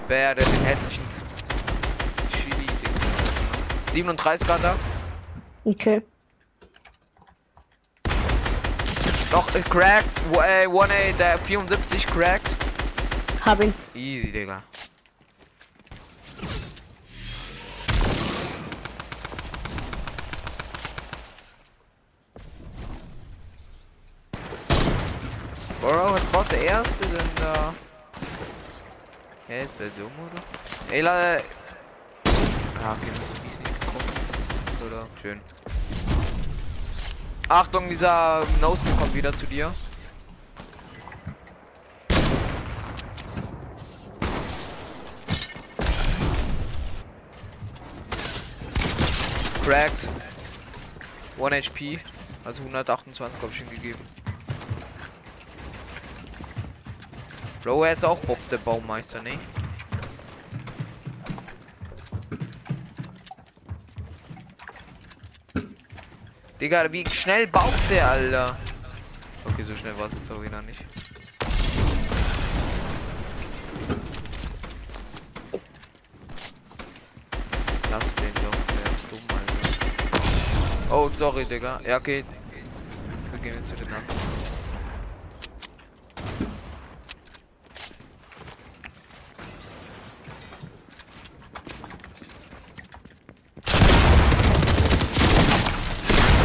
Bär, 0.07 0.35
der 0.35 0.45
den 0.45 0.63
hässlichen. 0.65 1.08
37 3.91 4.47
Grad 4.47 4.63
da. 4.63 4.75
Okay. 5.63 6.01
Doch, 9.31 9.53
äh, 9.53 9.61
cracked. 9.61 10.09
Äh, 10.33 10.67
1A, 10.67 11.13
der 11.17 11.37
74 11.37 12.05
cracked. 12.07 12.49
Hab 13.45 13.61
ihn. 13.61 13.73
Easy, 13.93 14.31
Digga. 14.31 14.63
Bro, 25.81 26.13
was 26.13 26.23
braucht 26.25 26.51
der 26.51 26.61
Erste 26.61 27.05
denn 27.07 27.29
da? 27.37 27.73
Hä, 29.47 29.63
ist 29.63 29.79
der 29.79 29.87
dumm 29.97 30.11
oder? 30.25 30.93
Ey, 30.93 31.01
Leute. 31.01 31.43
Ah, 32.83 32.93
okay, 32.93 33.11
das 33.17 33.29
ist. 33.31 33.48
Oder? 34.89 35.07
Schön. 35.21 35.39
Achtung, 37.47 37.89
dieser 37.89 38.45
Nose 38.59 38.83
kommt 38.97 39.13
wieder 39.13 39.31
zu 39.33 39.45
dir. 39.45 39.71
Cracked. 49.63 50.07
1 51.39 51.67
HP. 51.67 51.99
Also 52.43 52.61
128 52.61 53.41
habe 53.41 53.51
ich 53.51 53.61
ihm 53.61 53.69
gegeben. 53.69 53.99
Bro, 57.63 57.83
er 57.83 57.93
ist 57.93 58.03
auch 58.03 58.17
Bob 58.19 58.37
der 58.49 58.57
Baumeister, 58.57 59.21
ne? 59.21 59.37
Digga, 66.59 66.91
wie 66.91 67.05
schnell 67.09 67.47
baut 67.47 67.73
der, 67.89 68.09
Alter? 68.09 68.57
Okay, 69.45 69.63
so 69.63 69.73
schnell 69.77 69.97
war 69.97 70.07
es 70.07 70.13
jetzt 70.13 70.29
auch 70.29 70.41
wieder 70.41 70.61
nicht. 70.61 70.83
Lass 77.89 78.15
den 78.15 78.33
doch, 78.33 78.59
der 78.75 78.91
ist 78.91 79.09
dumm, 79.09 79.25
Alter. 80.89 80.95
Oh, 80.95 81.07
sorry, 81.07 81.45
Digga. 81.45 81.79
Ja, 81.87 81.95
okay. 81.95 82.25
Wir 83.31 83.39
gehen 83.39 83.53
jetzt 83.53 83.69
zu 83.69 83.75
den 83.75 83.87
anderen. 83.87 84.29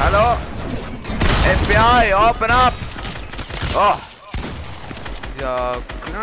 Hallo? 0.05 0.37
FBI, 1.45 2.13
open 2.15 2.51
up! 2.51 2.75
Oh! 3.75 3.97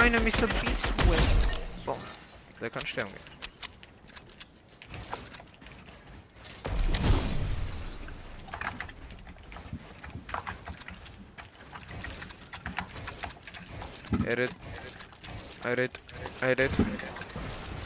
Dieser 0.01 0.17
kleine 0.17 0.31
Mr. 0.31 0.47
Beast 0.47 0.87
So, 1.85 1.95
der 2.59 2.69
kann 2.71 2.85
sterben 2.87 3.11
gehen. 14.11 14.25
Edit. 14.25 14.51
Edit. 15.63 15.91
Edit. 16.41 16.71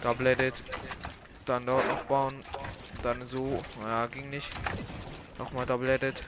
Double 0.01 0.27
Edit. 0.27 0.63
Dann 1.45 1.65
dort 1.65 1.85
noch 1.89 2.03
bauen. 2.03 2.35
Dann 3.03 3.27
so. 3.27 3.61
Ja, 3.83 4.05
ging 4.07 4.29
nicht. 4.29 4.49
Nochmal 5.37 5.65
Double 5.65 5.89
Edit. 5.89 6.23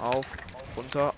Auf. 0.00 0.26
Runter. 0.76 1.14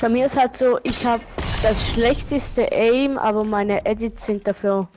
Bei 0.00 0.08
mir 0.10 0.26
ist 0.26 0.36
halt 0.36 0.54
so, 0.54 0.78
ich 0.82 1.06
habe 1.06 1.24
das 1.62 1.88
schlechteste 1.88 2.70
Aim, 2.72 3.18
aber 3.18 3.44
meine 3.44 3.84
Edits 3.84 4.26
sind 4.26 4.46
dafür 4.46 4.88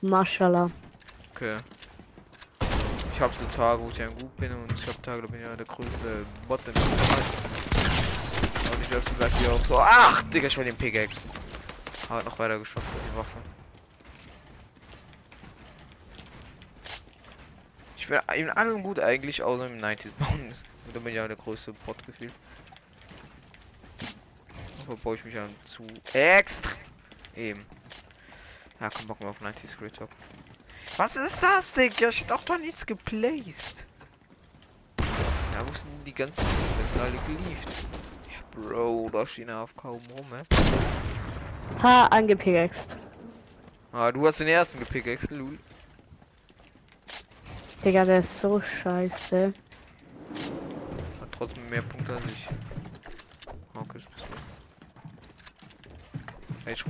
Mashallah. 0.00 0.70
Okay. 1.34 1.56
Ich 3.12 3.20
habe 3.20 3.34
so 3.34 3.44
Tage, 3.54 3.82
wo 3.82 3.90
ich 3.90 4.02
ein 4.02 4.10
gut 4.10 4.36
bin 4.36 4.52
und 4.52 4.72
ich 4.72 4.86
habe 4.86 5.00
Tage, 5.02 5.22
da 5.22 5.26
bin 5.28 5.40
ich 5.40 5.46
ja 5.46 5.54
der 5.54 5.66
größte 5.66 6.26
Bot 6.48 6.60
im 6.66 6.74
Und 8.72 8.80
ich 8.80 8.90
läuft 8.90 9.18
gleich 9.18 9.32
hier 9.38 9.52
auf 9.52 9.66
so. 9.66 9.78
Ach, 9.78 10.22
Digga, 10.22 10.46
ich 10.46 10.56
will 10.56 10.64
den 10.64 10.76
Pickaxe. 10.76 11.20
Hat 12.08 12.24
noch 12.24 12.38
weiter 12.38 12.58
geschafft 12.58 12.86
mit 12.94 13.02
die 13.12 13.16
Waffe. 13.18 13.38
Ich 17.96 18.08
bin 18.08 18.18
in 18.34 18.50
allem 18.50 18.82
gut 18.82 18.98
eigentlich, 18.98 19.42
außer 19.42 19.66
im 19.66 19.78
90s 19.78 20.10
bauen. 20.18 20.54
Da 20.92 20.98
bin 20.98 21.10
ich 21.10 21.16
ja 21.16 21.28
der 21.28 21.36
größte 21.36 21.72
Bot 21.86 22.04
gefühlt. 22.04 22.32
Aber 24.86 24.96
baue 24.96 25.16
ich 25.16 25.24
mich 25.24 25.38
an 25.38 25.48
zu 25.64 25.86
extra. 26.12 26.72
Eben. 27.36 27.64
Ja, 28.80 28.88
komm, 28.88 29.06
bocken 29.06 29.26
wir 29.26 29.30
auf 29.30 29.40
90s 29.40 29.76
Grid 29.78 29.96
Top. 29.96 30.10
Was 30.96 31.16
ist 31.16 31.42
das, 31.42 31.72
Digga? 31.74 32.08
Ich 32.08 32.22
hab 32.22 32.28
doch 32.28 32.42
doch 32.44 32.58
nichts 32.58 32.84
geplaced. 32.84 33.84
Ja, 34.98 35.60
wo 35.66 35.74
sind 35.74 36.06
die 36.06 36.12
ganzen 36.14 36.44
sind 36.44 37.00
alle 37.00 37.12
geliefert? 37.26 37.86
Ja, 38.28 38.60
Bro, 38.60 39.10
da 39.12 39.26
stehen 39.26 39.50
auf 39.50 39.76
kaum 39.76 40.00
rum, 40.16 40.26
ey. 40.32 40.44
Ha, 41.82 42.06
angepickaxt. 42.06 42.96
Ah, 43.92 44.10
du 44.10 44.26
hast 44.26 44.40
den 44.40 44.48
ersten 44.48 44.78
gepickaxt, 44.80 45.30
Lul. 45.30 45.58
Digga, 47.84 48.04
der 48.04 48.18
ist 48.18 48.38
so 48.38 48.60
scheiße. 48.60 49.54
Hat 51.20 51.28
trotzdem 51.32 51.68
mehr 51.70 51.82
Punkte 51.82 52.14
als 52.14 52.32
ich. 52.32 52.48
Okay, 53.74 53.94
das 53.94 54.04
bist 54.04 54.26
du. 54.30 54.39
Ich 56.72 56.84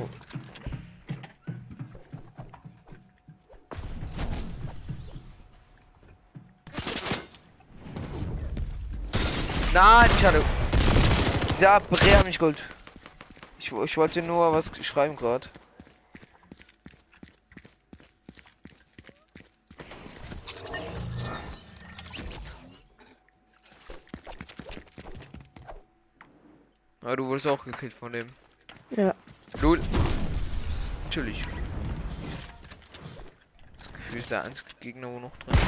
Nein, 9.73 10.11
ich 10.15 10.25
hatte. 10.27 10.45
Dieser 11.57 11.81
Bre 11.81 12.19
hat 12.19 12.25
mich 12.27 12.39
geholt. 12.39 12.63
Ich, 13.59 13.73
ich 13.73 13.97
wollte 13.97 14.21
nur 14.21 14.53
was 14.53 14.71
schreiben 14.85 15.17
gerade. 15.17 15.49
Ah, 27.03 27.17
du 27.17 27.25
wurdest 27.27 27.47
auch 27.47 27.65
gekillt 27.65 27.95
von 27.95 28.13
dem. 28.13 28.27
Ja. 28.91 29.15
Lul. 29.63 29.79
Natürlich. 31.05 31.43
Das 33.79 33.93
Gefühl 33.93 34.19
ist 34.21 34.31
der 34.31 34.45
einzige 34.45 34.71
Gegner 34.81 35.09
wo 35.09 35.21
noch 35.21 35.37
drin. 35.37 35.59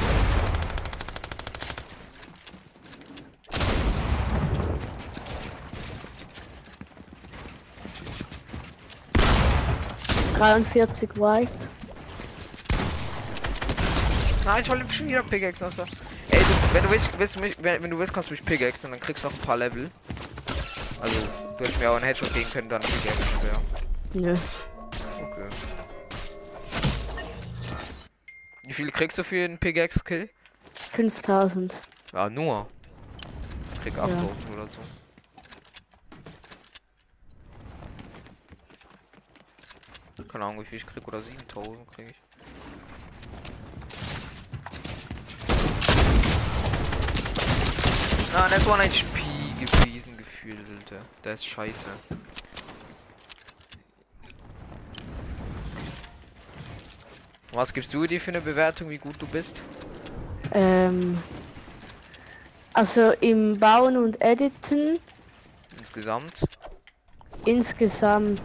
Dreiundvierzig 10.37 11.09
White. 11.15 11.51
Nein, 14.43 14.61
ich 14.63 14.69
wollte 14.69 14.91
schon 14.91 15.07
wieder 15.07 15.21
Pickaxe 15.21 15.67
aus 15.67 15.75
der. 15.75 15.85
Ey, 16.31 16.39
du, 16.39 16.73
wenn 16.73 16.83
du 16.83 16.89
willst, 16.89 17.19
willst 17.19 17.39
mich, 17.39 17.55
wenn, 17.61 17.83
wenn, 17.83 17.91
du 17.91 17.99
willst, 17.99 18.11
kannst 18.11 18.29
du 18.29 18.33
mich 18.33 18.43
Pickaxe 18.43 18.87
und 18.87 18.93
dann 18.93 18.99
kriegst 18.99 19.23
du 19.23 19.27
noch 19.27 19.35
ein 19.35 19.39
paar 19.41 19.57
Level. 19.57 19.91
Also, 20.99 21.13
du 21.57 21.63
hättest 21.63 21.79
mir 21.79 21.91
auch 21.91 21.95
einen 21.95 22.05
Headshot 22.05 22.33
geben 22.33 22.49
können, 22.51 22.69
dann 22.69 22.81
Pickaxe, 22.81 23.21
ja. 23.53 23.82
Nö. 24.13 24.35
Okay. 25.21 25.49
Wie 28.65 28.73
viel 28.73 28.91
kriegst 28.91 29.17
du 29.17 29.23
für 29.23 29.43
einen 29.43 29.57
Pickaxe-Kill? 29.57 30.29
5000. 30.73 31.79
Ja, 32.13 32.29
nur. 32.29 32.67
Ich 33.73 33.81
krieg 33.81 33.97
8000 33.97 34.21
ja. 34.21 34.53
oder 34.53 34.67
so. 34.67 34.79
Keine 40.31 40.45
Ahnung, 40.45 40.61
wie 40.61 40.65
viel 40.65 40.77
ich 40.77 40.85
krieg 40.85 41.07
oder 41.07 41.21
7000 41.21 41.91
krieg 41.91 42.09
ich. 42.09 42.15
Na, 48.33 48.47
das 48.49 48.65
war 48.65 48.79
ein 48.79 48.91
Spiel 48.91 49.53
gewesen 49.59 50.17
gefühlt, 50.17 50.57
Alter. 50.79 51.01
Der 51.23 51.33
ist 51.33 51.45
scheiße. 51.45 51.89
Was 57.53 57.71
gibst 57.71 57.93
du 57.93 58.07
dir 58.07 58.19
für 58.19 58.31
eine 58.31 58.41
Bewertung, 58.41 58.89
wie 58.89 58.97
gut 58.97 59.15
du 59.21 59.27
bist? 59.27 59.61
Ähm, 60.53 61.21
also 62.73 63.11
im 63.21 63.59
Bauen 63.59 63.95
und 63.95 64.19
Editen. 64.19 64.97
Insgesamt? 65.77 66.43
Insgesamt 67.45 68.41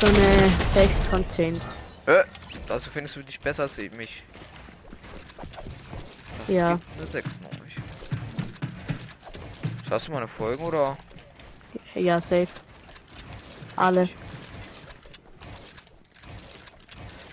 so 0.00 0.06
eine 0.06 0.50
6 0.74 1.02
von 1.02 1.26
10. 1.26 1.60
Äh, 2.06 2.24
also 2.68 2.90
findest 2.90 3.16
du 3.16 3.22
dich 3.22 3.38
besser 3.38 3.64
als 3.64 3.76
mich? 3.76 4.24
Das 6.46 6.56
ja. 6.56 6.80
Eine 6.96 7.06
6 7.06 7.40
noch 7.40 7.64
nicht. 7.64 7.76
Hast 9.90 10.08
du 10.08 10.12
mal 10.12 10.18
eine 10.18 10.28
Folge 10.28 10.62
oder? 10.62 10.96
Ja, 11.94 12.22
safe. 12.22 12.48
Alle. 13.76 14.08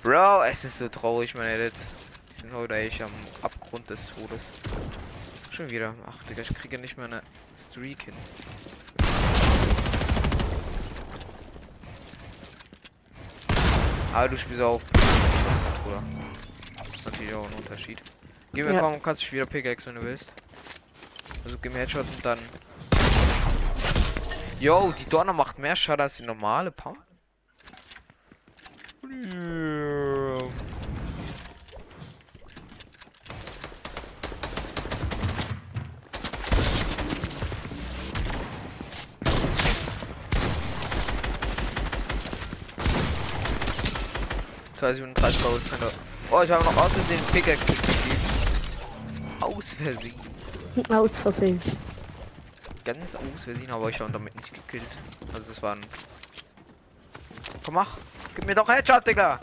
Bro, 0.04 0.44
es 0.44 0.66
ist 0.66 0.80
so 0.80 0.90
traurig, 0.90 1.34
meine 1.34 1.54
Edits. 1.54 1.88
Die 2.30 2.42
sind 2.42 2.52
heute 2.52 2.76
echt 2.76 3.02
am 3.02 3.12
Abgrund 3.42 3.90
des 3.90 4.02
Todes. 4.08 4.42
Schon 5.50 5.72
wieder. 5.72 5.94
Ach, 6.06 6.22
Digga, 6.24 6.42
ich 6.42 6.54
kriege 6.54 6.78
nicht 6.78 6.98
mehr 6.98 7.06
eine 7.06 7.22
Streak 7.56 8.04
hin. 8.04 8.14
Aber 14.14 14.28
du 14.28 14.38
spielst 14.38 14.62
auch. 14.62 14.82
Oder? 15.88 16.04
Das 16.78 16.88
ist 16.90 17.06
natürlich 17.06 17.34
auch 17.34 17.48
ein 17.48 17.54
Unterschied. 17.54 18.02
Geh 18.54 18.64
mir 18.64 18.74
ja. 18.74 18.82
komm, 18.82 19.02
kannst 19.02 19.26
du 19.26 19.32
wieder 19.32 19.46
Pickaxe, 19.46 19.88
wenn 19.88 19.96
du 19.96 20.04
willst. 20.04 20.30
Also 21.46 21.58
gib 21.62 21.72
mir 21.72 21.80
Headshot 21.80 22.06
und 22.14 22.26
dann. 22.26 22.40
Yo, 24.60 24.94
die 25.00 25.06
Donner 25.06 25.32
macht 25.32 25.60
mehr 25.60 25.78
Schaden 25.78 26.02
als 26.02 26.18
die 26.18 26.24
normale 26.24 26.72
Pump. 44.84 44.96
Zwei 44.96 45.02
Minuten 45.02 45.14
30 45.14 45.42
Oh, 46.32 46.42
ich 46.42 46.52
habe 46.52 46.64
noch 46.66 46.78
aus 46.78 46.92
Versehen 46.92 47.22
Pickaxe 47.32 47.66
gespielt. 47.66 48.18
Aus 49.40 49.74
Versehen. 49.74 50.14
Aus 50.90 51.20
Versehen. 51.20 51.60
Ganz 52.84 53.16
aus 53.16 53.44
Versehen, 53.44 53.72
aber 53.72 53.90
ich 53.90 54.00
habe 54.00 54.12
damit 54.12 54.36
nicht 54.36 54.54
gekillt. 54.54 54.84
Also 55.34 55.52
es 55.52 55.62
waren. 55.62 55.80
Komm 57.64 57.76
mach! 57.76 57.98
Gib 58.36 58.46
mir 58.46 58.56
doch 58.56 58.68
Headshot, 58.68 59.06
Digga! 59.08 59.40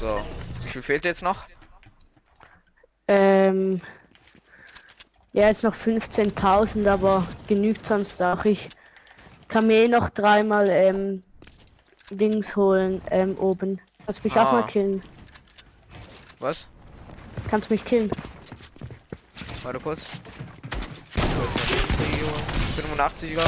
So. 0.00 0.20
Wie 0.64 0.70
viel 0.70 0.82
fehlt 0.82 1.04
jetzt 1.04 1.22
noch? 1.22 1.44
Ähm. 3.06 3.80
Ja, 5.32 5.48
jetzt 5.48 5.62
noch 5.62 5.74
15.000, 5.74 6.88
aber 6.88 7.24
genügt 7.46 7.86
sonst 7.86 8.20
auch. 8.22 8.44
Ich 8.44 8.70
kann 9.46 9.66
mir 9.66 9.84
eh 9.84 9.88
noch 9.88 10.10
dreimal 10.10 10.68
ähm, 10.68 11.22
Dings 12.10 12.56
holen 12.56 13.00
ähm, 13.10 13.36
oben. 13.38 13.80
Kannst 14.04 14.24
mich 14.24 14.36
ah. 14.36 14.44
auch 14.44 14.52
mal 14.52 14.66
killen. 14.66 15.02
Was? 16.38 16.66
Kannst 17.48 17.70
mich 17.70 17.84
killen. 17.84 18.10
Warte 19.62 19.80
kurz. 19.80 20.20
85er. 22.76 23.44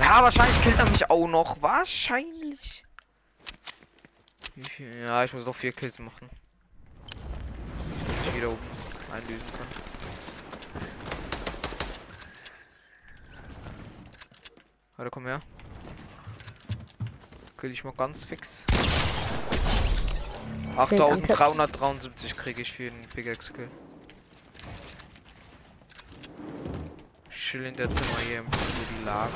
Ja, 0.00 0.22
wahrscheinlich 0.22 0.62
killt 0.62 0.78
er 0.78 0.88
mich 0.88 1.10
auch 1.10 1.28
noch. 1.28 1.60
Wahrscheinlich. 1.60 2.84
Ja, 5.02 5.24
ich 5.24 5.32
muss 5.32 5.44
noch 5.44 5.54
vier 5.54 5.72
Kills 5.72 5.98
machen. 5.98 6.28
Damit 7.08 8.26
ich 8.28 8.34
wieder 8.34 8.50
oben 8.50 8.58
einlösen 9.12 9.46
kann. 9.56 9.66
Warte, 14.96 15.10
komm 15.10 15.26
her. 15.26 15.40
Kill 17.60 17.72
ich 17.72 17.84
mal 17.84 17.92
ganz 17.92 18.24
fix. 18.24 18.64
8373 20.78 22.34
kriege 22.34 22.62
ich 22.62 22.72
für 22.72 22.84
den 22.84 23.02
Pickaxe 23.14 23.52
Kill. 23.52 23.68
Chill 27.28 27.66
in 27.66 27.76
der 27.76 27.90
Zimmer 27.90 28.18
hier 28.26 28.38
im 28.38 28.46
die 28.46 29.04
Lage. 29.04 29.32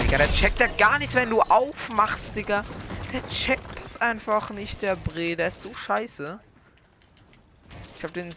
Digga, 0.00 0.18
der 0.18 0.32
checkt 0.32 0.60
ja 0.60 0.68
gar 0.68 1.00
nichts, 1.00 1.16
wenn 1.16 1.30
du 1.30 1.40
aufmachst, 1.40 2.36
Digga. 2.36 2.64
Der 3.12 3.28
checkt 3.28 3.82
das 3.82 3.96
einfach 3.96 4.50
nicht, 4.50 4.82
der 4.82 4.94
Bre. 4.94 5.34
Der 5.34 5.48
ist 5.48 5.62
so 5.62 5.74
scheiße. 5.74 6.38
Ich 7.96 8.04
hab 8.04 8.14
den... 8.14 8.32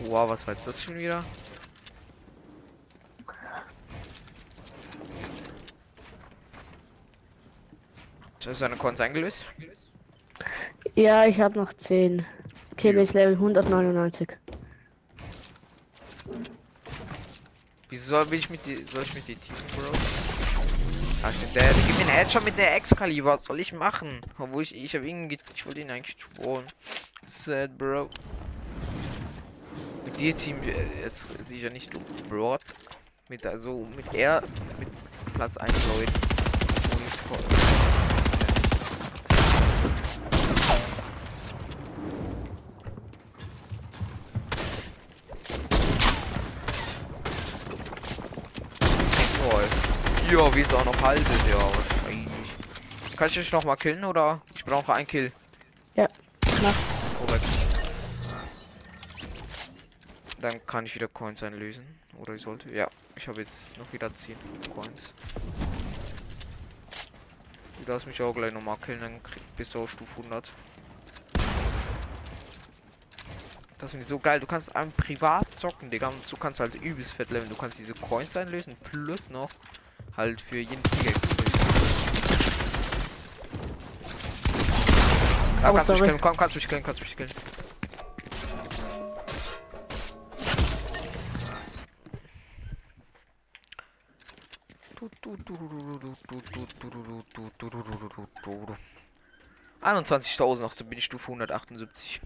Wow, 0.00 0.28
was 0.28 0.46
war 0.46 0.52
jetzt 0.52 0.66
das 0.66 0.82
schon 0.82 0.98
wieder? 0.98 1.24
Seine 8.50 8.76
Coins 8.76 9.00
eingelöst? 9.00 9.46
Ja, 10.94 11.26
ich 11.26 11.40
habe 11.40 11.58
noch 11.58 11.72
10. 11.72 12.26
Okay, 12.72 12.88
Ja. 12.88 13.00
bis 13.00 13.12
Level 13.14 13.34
199. 13.34 14.28
Wieso 17.88 18.10
soll, 18.10 18.30
will 18.30 18.38
ich 18.38 18.50
mit 18.50 18.64
die, 18.66 18.84
soll 18.90 19.02
ich 19.02 19.14
mit 19.14 19.28
die 19.28 19.36
Team, 19.36 19.54
Bro? 19.76 19.92
Stimmt, 21.30 21.54
der, 21.54 21.62
der 21.62 21.82
gibt 21.84 22.00
den 22.00 22.08
Headshot 22.08 22.44
mit 22.44 22.58
der 22.58 22.74
Excalibur. 22.74 23.32
Was 23.32 23.44
soll 23.44 23.60
ich 23.60 23.72
machen? 23.72 24.20
Obwohl 24.38 24.62
ich, 24.64 24.74
ich 24.74 24.94
habe 24.96 25.06
ihn, 25.06 25.30
ich 25.30 25.66
wollte 25.66 25.80
ihn 25.80 25.90
eigentlich 25.90 26.16
sporen. 26.20 26.64
Sad, 27.28 27.78
Bro. 27.78 28.08
Mit 30.04 30.18
dir 30.18 30.36
Team, 30.36 30.56
jetzt 31.00 31.26
sicher 31.48 31.70
nicht 31.70 31.94
du, 31.94 32.00
Bro. 32.28 32.58
Mit, 33.28 33.46
also, 33.46 33.86
mit 33.94 34.12
er, 34.14 34.42
mit 34.78 34.88
Platz 35.34 35.56
1 35.56 35.72
Leuten. 35.98 36.12
Und, 37.30 37.42
Toll. 49.38 49.64
Ja, 50.32 50.54
wie 50.54 50.62
es 50.62 50.72
auch 50.72 50.84
noch 50.86 50.98
haltet, 51.02 51.26
ja, 51.46 51.58
wahrscheinlich. 51.58 53.16
Kann 53.18 53.28
ich 53.28 53.34
dich 53.34 53.52
noch 53.52 53.64
mal 53.64 53.76
killen 53.76 54.02
oder? 54.02 54.40
Ich 54.56 54.64
brauche 54.64 54.94
ein 54.94 55.06
Kill. 55.06 55.30
Ja, 55.94 56.08
mach. 56.62 56.74
Korrekt. 57.18 57.44
Dann 60.40 60.66
kann 60.66 60.86
ich 60.86 60.94
wieder 60.94 61.08
Coins 61.08 61.42
einlösen. 61.42 61.84
Oder 62.18 62.32
ich 62.32 62.40
sollte. 62.40 62.72
Ja, 62.72 62.88
ich 63.14 63.28
habe 63.28 63.42
jetzt 63.42 63.76
noch 63.76 63.92
wieder 63.92 64.14
10 64.14 64.34
Coins. 64.74 65.12
Du 67.80 67.84
darfst 67.84 68.06
mich 68.06 68.22
auch 68.22 68.32
gleich 68.32 68.54
nochmal 68.54 68.78
killen, 68.78 69.00
dann 69.00 69.20
bist 69.58 69.74
du 69.74 69.82
auf 69.82 69.90
Stufe 69.90 70.12
100. 70.16 70.50
Das 73.78 73.90
finde 73.90 74.04
ich 74.04 74.08
so 74.08 74.18
geil. 74.18 74.40
Du 74.40 74.46
kannst 74.46 74.74
einem 74.74 74.92
privat 74.92 75.46
zocken, 75.58 75.90
Digga. 75.90 76.08
Und 76.08 76.32
du 76.32 76.36
kannst 76.38 76.58
halt 76.58 76.74
übelst 76.76 77.12
fett 77.12 77.28
leveln. 77.28 77.50
Du 77.50 77.56
kannst 77.56 77.78
diese 77.78 77.92
Coins 77.92 78.34
einlösen. 78.34 78.76
Plus 78.82 79.28
noch 79.28 79.50
halt 80.16 80.40
für 80.40 80.58
jeden 80.58 80.82
Tiger. 80.82 81.12
Ja, 85.62 85.70
Oh, 85.70 85.74
kannst 85.74 85.88
mich 85.88 85.96
sorry. 85.98 86.08
killen, 86.08 86.20
komm, 86.20 86.36
kannst 86.36 86.54
mich 86.56 86.68
killen, 86.68 86.82
kannst 86.82 87.00
mich 87.00 87.16
killen. 87.16 87.30
Einundzwanzigtausend 99.80 100.66
noch, 100.66 100.74
bin 100.86 100.98
ich 100.98 101.04
Stufe 101.04 101.32
178. 101.32 102.20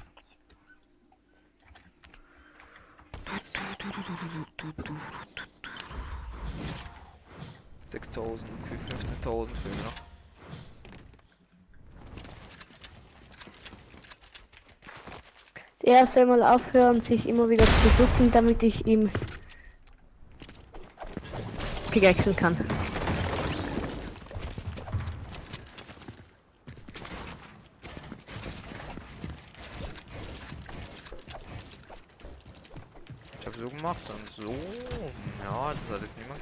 Sechstausend, 7.97 8.51
okay, 8.63 8.77
15.000 9.25 9.49
fehlen 9.63 9.85
noch. 9.87 9.95
Er 15.83 16.07
soll 16.07 16.27
mal 16.27 16.43
aufhören, 16.43 17.01
sich 17.01 17.27
immer 17.27 17.49
wieder 17.49 17.65
zu 17.65 17.89
ducken, 17.97 18.31
damit 18.31 18.63
ich 18.63 18.87
ihm 18.87 19.11
pickaxen 21.91 22.37
kann. 22.37 22.55
Ich 33.41 33.47
habe 33.47 33.59
so 33.59 33.69
gemacht, 33.71 34.01
dann 34.07 34.45
so. 34.45 34.55
Ja, 35.43 35.73
das 35.73 35.95
hat 35.95 36.03
jetzt 36.03 36.19
niemand 36.19 36.41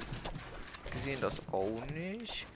gesehen, 1.05 1.21
das 1.21 1.41
nicht. 2.25 2.47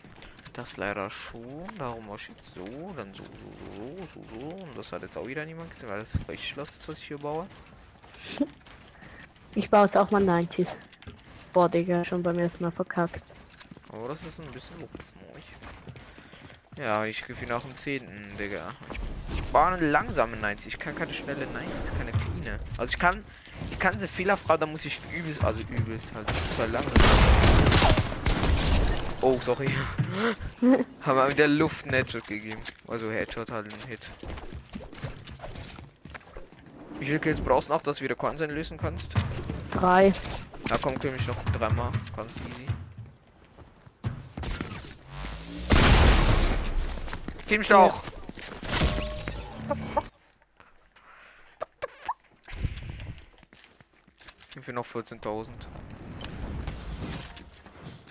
Das 0.55 0.77
leider 0.77 1.11
schon, 1.11 1.67
darum 1.79 2.07
mach 2.09 2.17
ich 2.17 2.29
jetzt 2.29 2.55
so, 2.55 2.65
dann 2.97 3.15
so, 3.15 3.23
so, 3.23 3.31
so, 3.77 4.09
so, 4.15 4.41
so. 4.41 4.47
Und 4.47 4.77
das 4.77 4.91
hat 4.93 5.03
jetzt 5.03 5.17
auch 5.17 5.27
wieder 5.27 5.45
niemand 5.45 5.71
gesehen, 5.71 5.89
weil 5.89 6.01
das 6.01 6.19
Schloss, 6.43 6.71
ist, 6.71 6.89
was 6.89 6.99
ich 6.99 7.05
hier 7.05 7.19
baue. 7.19 7.47
Ich 9.55 9.71
baue 9.71 9.85
es 9.85 9.97
auch 9.97 10.11
mal 10.11 10.23
90s. 10.23 10.79
Boah, 11.53 11.69
Digga, 11.69 12.05
schon 12.05 12.23
beim 12.23 12.39
ersten 12.39 12.65
Mal 12.65 12.71
verkackt. 12.71 13.35
Aber 13.93 14.09
das 14.09 14.23
ist 14.23 14.41
ein 14.41 14.51
bisschen 14.53 14.83
ups 14.83 15.15
neu. 15.17 16.83
Ja, 16.83 17.05
ich 17.05 17.25
ihn 17.29 17.49
nach 17.49 17.63
dem 17.63 17.77
10. 17.77 18.37
Digga. 18.39 18.71
Ich, 19.33 19.39
ich 19.39 19.45
baue 19.47 19.69
eine 19.69 19.91
langsame 19.91 20.37
90. 20.37 20.75
Ich 20.75 20.79
kann 20.79 20.95
keine 20.95 21.13
schnelle 21.13 21.47
90, 21.47 21.99
keine 21.99 22.13
cleane. 22.13 22.61
Also 22.77 22.93
ich 22.93 22.99
kann, 22.99 23.25
ich 23.71 23.79
kann 23.79 23.99
sie 23.99 24.07
fehlerfrei, 24.07 24.57
da 24.57 24.67
muss 24.67 24.85
ich 24.85 25.01
übelst, 25.13 25.43
also 25.43 25.61
übelst 25.69 26.15
halt, 26.15 26.29
zwei 26.57 26.67
langsam. 26.67 27.68
Oh, 29.21 29.39
sorry. 29.43 29.69
Haben 31.03 31.17
wir 31.17 31.29
wieder 31.31 31.49
Luft 31.49 31.85
einen 31.85 31.95
Headshot 31.95 32.27
gegeben. 32.27 32.61
Also 32.87 33.11
Headshot 33.11 33.51
halt 33.51 33.73
einen 33.73 33.83
Hit. 33.89 34.01
Wie 36.99 37.07
viele 37.07 37.19
Kills 37.19 37.41
brauchst 37.41 37.69
du 37.69 37.73
noch, 37.73 37.83
dass 37.83 37.99
du 37.99 38.05
wieder 38.05 38.15
Coins 38.15 38.41
einlösen 38.41 38.79
kannst? 38.79 39.09
Drei. 39.73 40.13
Na 40.69 40.77
komm, 40.81 40.99
kill 40.99 41.13
mich 41.13 41.27
noch 41.27 41.37
dreimal. 41.53 41.93
Ganz 42.17 42.35
easy. 42.37 42.67
Kill 47.47 47.59
mich 47.59 47.69
Ja. 47.69 47.87
doch! 47.89 48.03
Sind 54.51 54.67
wir 54.67 54.75
noch 54.75 54.87
14.000. 54.87 55.49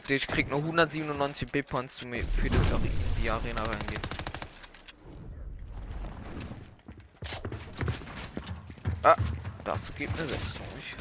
Ich 0.09 0.25
krieg 0.25 0.49
noch 0.49 0.59
197 0.59 1.51
B-Points 1.51 1.97
zu 1.97 2.07
mir 2.07 2.23
für 2.27 2.49
das 2.49 2.61
in 2.71 2.89
die 3.21 3.29
Arena 3.29 3.61
reingehen. 3.61 4.01
Ah, 9.03 9.17
das 9.65 9.93
gibt 9.95 10.17
eine 10.17 10.29
6 10.29 10.43
durch. 10.53 10.95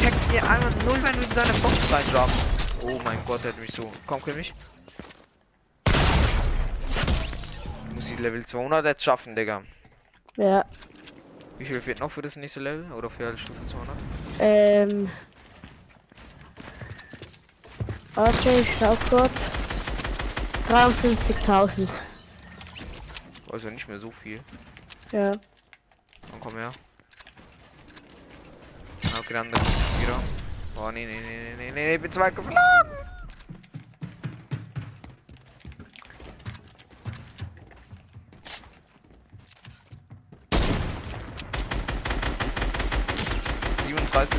Checkt 0.00 0.32
dir 0.32 0.42
einmal 0.42 0.70
null, 0.84 1.00
wenn 1.00 1.12
du 1.12 1.22
in 1.22 1.30
seine 1.30 1.52
Box 1.60 1.92
reinjumpst. 1.92 2.78
Oh 2.82 3.00
mein 3.04 3.18
Gott, 3.24 3.44
der 3.44 3.52
hat 3.52 3.60
mich 3.60 3.70
so. 3.70 3.92
Komm, 4.04 4.20
kill 4.24 4.34
mich. 4.34 4.52
Muss 7.94 8.10
ich 8.10 8.18
Level 8.18 8.44
200 8.44 8.84
jetzt 8.84 9.04
schaffen, 9.04 9.36
Digga. 9.36 9.62
Ja. 10.36 10.64
Wie 11.58 11.64
viel 11.64 11.80
fehlt 11.80 12.00
noch 12.00 12.10
für 12.10 12.22
das 12.22 12.34
nächste 12.34 12.58
Level? 12.58 12.90
Oder 12.92 13.08
für 13.08 13.36
Stufe 13.38 13.64
200? 13.64 13.96
Ähm. 14.40 15.08
Okay, 18.16 18.60
ich 18.60 18.76
schau 18.78 18.96
kurz. 19.10 19.52
53.000. 20.68 21.88
Also 23.50 23.68
nicht 23.70 23.88
mehr 23.88 23.98
so 23.98 24.10
viel. 24.10 24.40
Ja. 25.12 25.32
Dann 25.32 26.40
komm 26.40 26.56
her. 26.56 26.72
Okay, 29.18 29.34
dann 29.34 29.48
wieder. 29.48 30.20
Oh 30.76 30.90
nee, 30.90 31.06
nee, 31.06 31.20
nee, 31.20 31.54
nee, 31.56 31.70
nee, 31.70 31.72
nee, 31.72 31.98
bin 31.98 32.10
zu 32.10 32.20
weit 32.20 32.34
geflogen. 32.34 32.58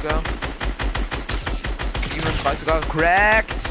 Sogar. 0.02 0.24
37er 2.10 2.82
Cracked. 2.90 3.65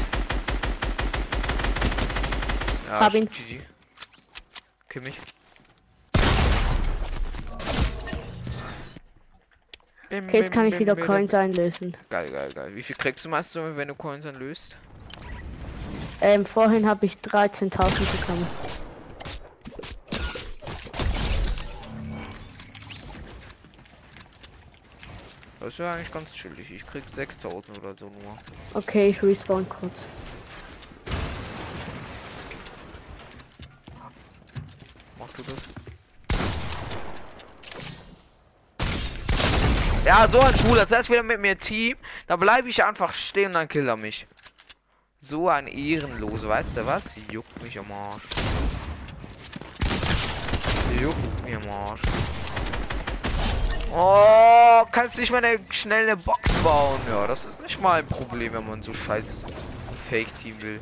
Ja, 2.95 3.01
Hab 3.01 3.13
ihn. 3.13 3.27
GG. 3.27 3.59
Kill 4.87 5.01
mich. 5.01 5.17
Okay, 10.05 10.37
jetzt 10.37 10.53
kann 10.53 10.67
ich 10.67 10.79
wieder 10.79 10.95
Coins 10.95 11.33
einlösen. 11.33 11.97
Geil, 12.09 12.31
geil, 12.31 12.49
geil. 12.55 12.73
Wie 12.73 12.81
viel 12.81 12.95
kriegst 12.95 13.25
du 13.25 13.29
meist 13.29 13.53
du, 13.53 13.75
wenn 13.75 13.89
du 13.89 13.95
Coins 13.95 14.25
einlöst? 14.25 14.77
Ähm, 16.21 16.45
vorhin 16.45 16.87
habe 16.87 17.05
ich 17.05 17.15
13.000 17.15 17.69
bekommen. 18.17 18.47
Das 25.59 25.73
ist 25.73 25.79
ja 25.79 25.91
eigentlich 25.91 26.11
ganz 26.11 26.31
chillig. 26.31 26.71
Ich 26.71 26.87
krieg 26.87 27.03
6000 27.13 27.77
oder 27.79 27.93
so 27.97 28.05
nur. 28.05 28.37
Okay, 28.73 29.09
ich 29.09 29.21
respawn 29.21 29.67
kurz. 29.67 30.05
Du 35.37 35.43
das? 35.43 35.85
Ja, 40.05 40.27
so 40.27 40.39
ein 40.39 40.55
Schwuler. 40.57 40.85
Zuerst 40.85 41.09
wieder 41.09 41.23
mit 41.23 41.39
mir 41.39 41.57
Team. 41.57 41.97
Da 42.27 42.35
bleibe 42.35 42.69
ich 42.69 42.83
einfach 42.83 43.11
stehen 43.11 43.47
und 43.47 43.53
dann 43.53 43.67
killt 43.67 43.87
er 43.87 43.97
mich. 43.97 44.27
So 45.19 45.49
ein 45.49 45.65
Ehrenlose. 45.67 46.47
Weißt 46.47 46.77
du 46.77 46.85
was? 46.85 47.15
Juckt 47.31 47.61
mich 47.63 47.79
am 47.79 47.91
Arsch. 47.91 48.23
Juckt 51.01 51.43
mir 51.43 51.57
am 51.57 51.69
Arsch. 51.69 52.01
Oh, 53.91 54.85
kannst 54.91 55.17
nicht 55.17 55.31
mal 55.31 55.43
eine 55.43 55.59
schnelle 55.69 56.15
Box 56.17 56.51
bauen. 56.63 56.99
Ja, 57.09 57.25
das 57.25 57.45
ist 57.45 57.61
nicht 57.61 57.81
mal 57.81 57.99
ein 57.99 58.07
Problem, 58.07 58.53
wenn 58.53 58.67
man 58.67 58.81
so 58.83 58.93
scheiß 58.93 59.45
Fake-Team 60.09 60.61
will. 60.61 60.79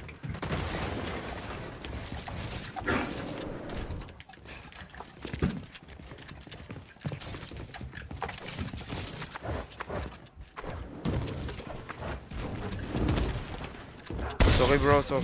Bro, 14.93 15.01
sorry. 15.01 15.23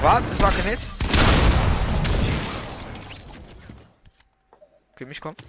Was? 0.00 0.28
Das 0.28 0.40
war 0.40 0.52
kein 0.52 0.64
Hit? 0.66 0.78
Okay, 4.92 5.06
mich 5.06 5.20
kommt. 5.20 5.42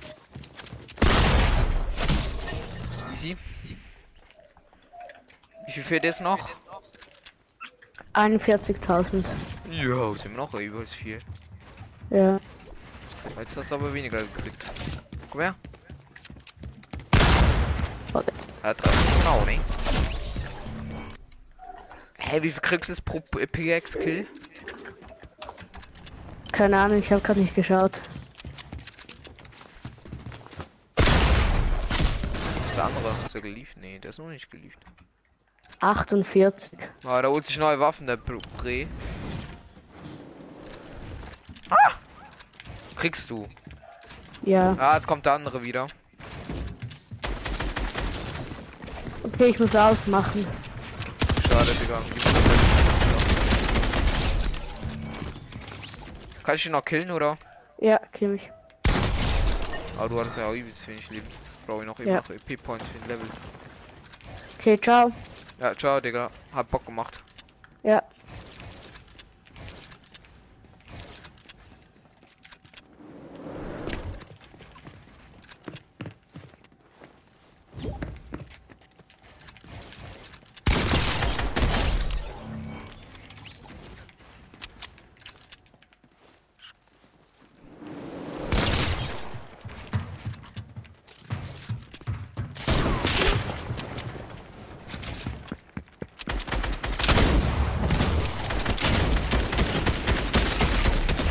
Easy. 3.11 3.37
Wie 5.67 5.71
viel 5.71 5.83
fehlt 5.83 6.03
jetzt 6.03 6.21
noch? 6.21 6.49
41.000. 8.15 9.27
Ja, 9.69 10.13
sind 10.17 10.31
wir 10.31 10.37
noch 10.37 10.55
über 10.55 10.83
viel. 10.87 11.19
Ja. 12.09 12.39
Jetzt 13.37 13.55
hast 13.55 13.69
du 13.69 13.75
aber 13.75 13.93
weniger 13.93 14.17
gekriegt. 14.17 14.65
Komm 15.29 15.41
her. 15.41 15.55
Okay. 18.13 18.31
Er 18.63 18.73
drei 18.73 18.91
genau, 19.19 19.45
ne? 19.45 19.59
Hä, 22.17 22.41
wie 22.41 22.51
viel 22.51 22.61
kriegst 22.61 22.89
du 22.89 22.95
pro 23.03 23.19
PX-Kill? 23.21 24.27
Keine 26.51 26.77
Ahnung, 26.79 26.99
ich 26.99 27.11
habe 27.11 27.21
gerade 27.21 27.39
nicht 27.39 27.55
geschaut. 27.55 28.01
Der 32.75 32.85
andere 32.85 33.13
ist 33.25 33.35
er 33.35 33.41
geliefert? 33.41 33.77
Nee, 33.77 33.99
der 33.99 34.09
ist 34.09 34.19
noch 34.19 34.27
nicht 34.29 34.49
geliefert. 34.49 34.81
48. 35.81 36.77
Ah, 37.05 37.21
da 37.21 37.29
holt 37.29 37.45
sich 37.45 37.57
neue 37.57 37.79
Waffen, 37.79 38.07
der 38.07 38.17
Br- 38.17 38.39
Bre. 38.57 38.87
Ah! 41.69 41.91
Kriegst 42.95 43.29
du. 43.29 43.47
Ja. 44.43 44.75
Ah, 44.77 44.95
jetzt 44.95 45.07
kommt 45.07 45.25
der 45.25 45.33
andere 45.33 45.63
wieder. 45.63 45.87
Okay, 49.39 49.51
ich 49.51 49.59
muss 49.59 49.73
ausmachen. 49.73 50.45
Schade, 51.47 51.71
Digga. 51.81 52.01
Kann 56.43 56.55
ich 56.55 56.65
ihn 56.65 56.73
noch 56.73 56.83
killen, 56.83 57.09
oder? 57.09 57.37
Ja, 57.77 58.01
kill 58.11 58.27
mich. 58.27 58.51
Aber 59.97 60.09
du 60.09 60.19
hattest 60.19 60.35
ja 60.35 60.47
auch 60.49 60.51
übelst 60.51 60.85
wenig 60.89 61.09
Leben. 61.09 61.27
Brauche 61.65 61.79
ich 61.79 61.87
noch 61.87 61.97
immer 62.01 62.11
Ja. 62.11 62.17
noch 62.17 62.29
EP-Points 62.31 62.85
für 62.89 62.99
den 62.99 63.07
Level. 63.07 63.27
Okay, 64.59 64.77
ciao. 64.77 65.09
Ja, 65.57 65.73
ciao, 65.73 66.01
Digga. 66.01 66.29
Hat 66.53 66.69
Bock 66.69 66.85
gemacht. 66.85 67.23
Ja. 67.83 68.03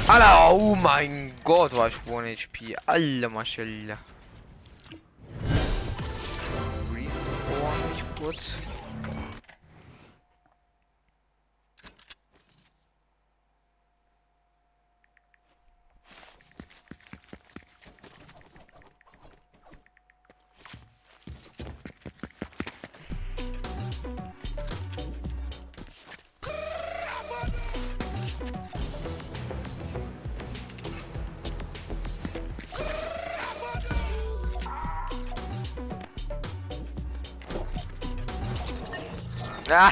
Alter, 0.08 0.54
oh 0.54 0.74
mein 0.74 1.32
Gott, 1.44 1.76
war 1.76 1.88
ich 1.88 1.96
1 2.88 3.20
HP. 3.20 4.17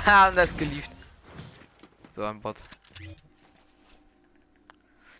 Und 0.28 0.36
das 0.36 0.56
geliebt. 0.56 0.88
So 2.14 2.24
ein 2.24 2.40
Bot. 2.40 2.62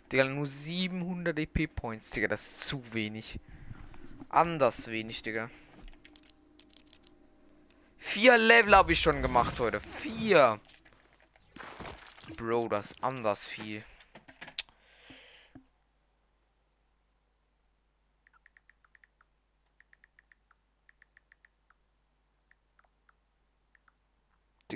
Digga, 0.09 0.23
nur 0.23 0.45
700 0.45 1.37
EP 1.37 1.67
Points, 1.75 2.09
Digga, 2.09 2.29
das 2.29 2.41
ist 2.47 2.61
zu 2.67 2.93
wenig. 2.93 3.39
Anders 4.29 4.87
wenig, 4.87 5.21
Digga. 5.21 5.49
Vier 7.97 8.37
Level 8.37 8.75
habe 8.75 8.93
ich 8.93 9.01
schon 9.01 9.21
gemacht 9.21 9.59
heute. 9.59 9.81
Vier. 9.81 10.61
Bro, 12.37 12.69
das 12.69 12.95
anders 13.01 13.45
viel. 13.45 13.83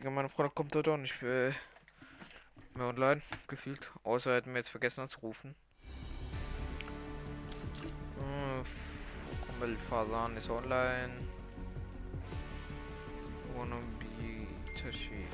Digga, 0.01 0.09
meine 0.09 0.29
Freundin 0.29 0.55
kommt 0.55 0.75
heute 0.75 0.93
auch 0.93 0.97
nicht 0.97 1.21
äh, 1.21 1.51
mehr 2.73 2.87
online, 2.87 3.21
gefühlt. 3.47 3.91
Außer 4.03 4.33
hätten 4.33 4.49
wir 4.49 4.57
jetzt 4.57 4.69
vergessen 4.69 5.01
anzurufen. 5.01 5.53
Äh, 8.17 8.63
Kumpel 9.45 9.77
Fasan 9.77 10.37
ist 10.37 10.49
online. 10.49 11.11
Wanna 13.55 13.75
be 13.99 14.47
Tashi. 14.75 15.27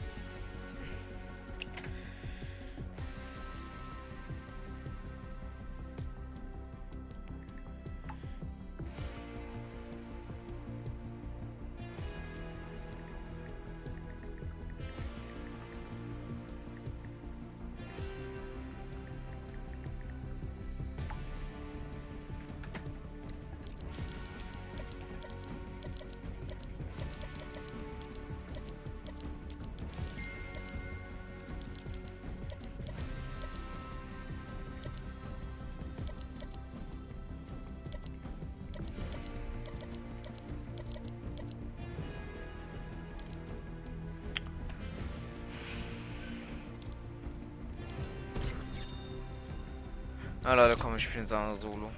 Ah, 50.48 50.54
Leute, 50.54 50.78
komm, 50.80 50.96
ich 50.96 51.04
spiele 51.04 51.28
Sana 51.28 51.56
Solo. 51.56 51.92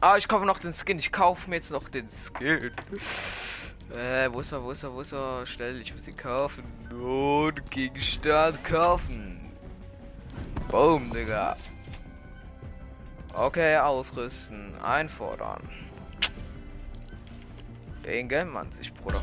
Ah, 0.00 0.16
ich 0.16 0.26
kaufe 0.26 0.44
noch 0.44 0.58
den 0.58 0.72
Skin. 0.72 0.98
Ich 0.98 1.12
kaufe 1.12 1.48
mir 1.48 1.54
jetzt 1.54 1.70
noch 1.70 1.88
den 1.88 2.08
Skin. 2.10 2.72
Äh, 3.94 4.28
wo 4.32 4.40
ist 4.40 4.50
er, 4.50 4.60
wo 4.60 4.72
ist 4.72 4.82
er, 4.82 4.92
wo 4.92 5.02
ist 5.02 5.12
er? 5.12 5.46
Schnell, 5.46 5.80
ich 5.80 5.92
muss 5.92 6.08
ihn 6.08 6.16
kaufen. 6.16 6.64
Nun, 6.90 7.54
Gegenstand 7.70 8.64
kaufen. 8.64 9.52
Boom, 10.68 11.12
Digga. 11.12 11.56
Okay, 13.32 13.76
ausrüsten. 13.76 14.74
Einfordern. 14.82 15.62
Den 18.04 18.28
gönnt 18.28 18.52
man 18.52 18.72
sich, 18.72 18.92
Bruder. 18.92 19.22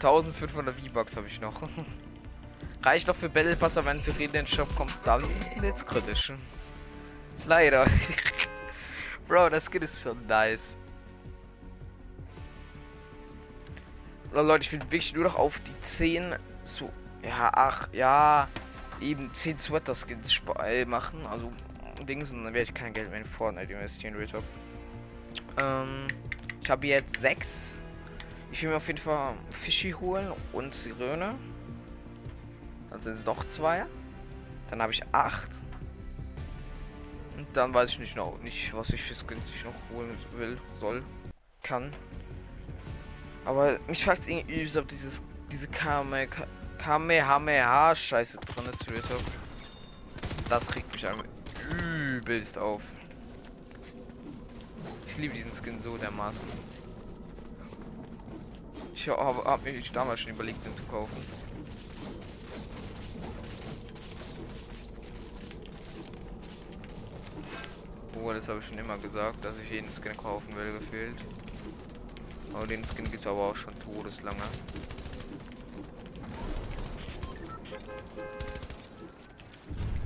1500 0.00 0.74
V-Bucks 0.74 1.16
habe 1.16 1.28
ich 1.28 1.40
noch. 1.40 1.62
Reicht 2.86 3.08
noch 3.08 3.16
für 3.16 3.28
Battle 3.28 3.56
Pass, 3.56 3.76
aber 3.76 3.88
wenn 3.88 4.00
sie 4.00 4.12
reden 4.12 4.32
den 4.32 4.46
Shop 4.46 4.72
kommt, 4.76 4.94
dann 5.04 5.20
wird's 5.56 5.84
kritisch. 5.84 6.32
Leider. 7.44 7.84
Bro, 9.26 9.48
das 9.48 9.66
Skin 9.66 9.82
ist 9.82 10.00
schon 10.00 10.24
nice. 10.28 10.78
Leute, 14.32 14.66
ich 14.66 14.72
will 14.72 14.82
wirklich 14.82 15.12
nur 15.14 15.24
noch 15.24 15.34
auf 15.34 15.58
die 15.58 15.76
10 15.80 16.36
zu. 16.62 16.88
Ja, 17.24 17.50
ach, 17.52 17.88
ja. 17.92 18.46
Eben 19.00 19.34
10 19.34 19.58
Sweater-Skins 19.58 20.40
äh, 20.64 20.84
machen. 20.84 21.26
Also 21.26 21.52
Dings 22.08 22.30
und 22.30 22.44
dann 22.44 22.54
werde 22.54 22.70
ich 22.70 22.74
kein 22.74 22.92
Geld 22.92 23.10
mehr 23.10 23.18
in 23.18 23.24
Fortnite 23.24 23.72
investieren, 23.72 24.14
Real 24.14 24.28
Ähm, 25.60 26.06
ich 26.62 26.70
habe 26.70 26.86
jetzt 26.86 27.18
6. 27.18 27.74
Ich 28.52 28.62
will 28.62 28.70
mir 28.70 28.76
auf 28.76 28.86
jeden 28.86 29.00
Fall 29.00 29.34
Fischi 29.50 29.90
holen 29.90 30.32
und 30.52 30.72
Sirene. 30.72 31.34
Dann 32.96 33.02
sind 33.02 33.12
es 33.18 33.26
noch 33.26 33.44
zwei. 33.44 33.84
Dann 34.70 34.80
habe 34.80 34.90
ich 34.90 35.02
acht. 35.12 35.50
Und 37.36 37.46
dann 37.52 37.74
weiß 37.74 37.90
ich 37.90 37.98
nicht 37.98 38.16
noch 38.16 38.40
nicht, 38.42 38.72
was 38.72 38.88
ich 38.88 39.02
fürs 39.02 39.26
günstig 39.26 39.66
noch 39.66 39.74
holen 39.94 40.16
will, 40.34 40.56
soll, 40.80 41.04
kann. 41.62 41.92
Aber 43.44 43.78
mich 43.86 44.02
fragt 44.02 44.22
es 44.22 44.28
irgendwie, 44.28 44.78
ob 44.78 44.88
dieses 44.88 45.20
diese 45.52 45.68
Kamehameha 46.78 47.94
Scheiße 47.94 48.38
drin 48.38 48.64
ist, 48.64 48.86
Das 50.48 50.66
kriegt 50.66 50.90
mich 50.90 51.06
einfach 51.06 51.26
übelst 51.78 52.56
auf. 52.56 52.80
Ich 55.06 55.18
liebe 55.18 55.34
diesen 55.34 55.52
Skin 55.52 55.78
so 55.80 55.98
dermaßen. 55.98 56.40
Ich 58.94 59.06
habe 59.06 59.44
hab 59.44 59.62
mir 59.62 59.78
damals 59.92 60.20
schon 60.20 60.32
überlegt, 60.32 60.64
den 60.64 60.74
zu 60.74 60.82
kaufen. 60.84 61.45
Oh, 68.26 68.32
das 68.32 68.48
habe 68.48 68.58
ich 68.58 68.66
schon 68.66 68.76
immer 68.76 68.98
gesagt, 68.98 69.44
dass 69.44 69.54
ich 69.62 69.70
jeden 69.70 69.88
Skin 69.88 70.16
kaufen 70.16 70.56
will, 70.56 70.72
gefehlt. 70.80 71.14
Aber 72.52 72.66
den 72.66 72.82
Skin 72.82 73.04
gibt 73.04 73.20
es 73.20 73.26
aber 73.26 73.50
auch 73.50 73.54
schon 73.54 73.72
todeslange. 73.78 74.42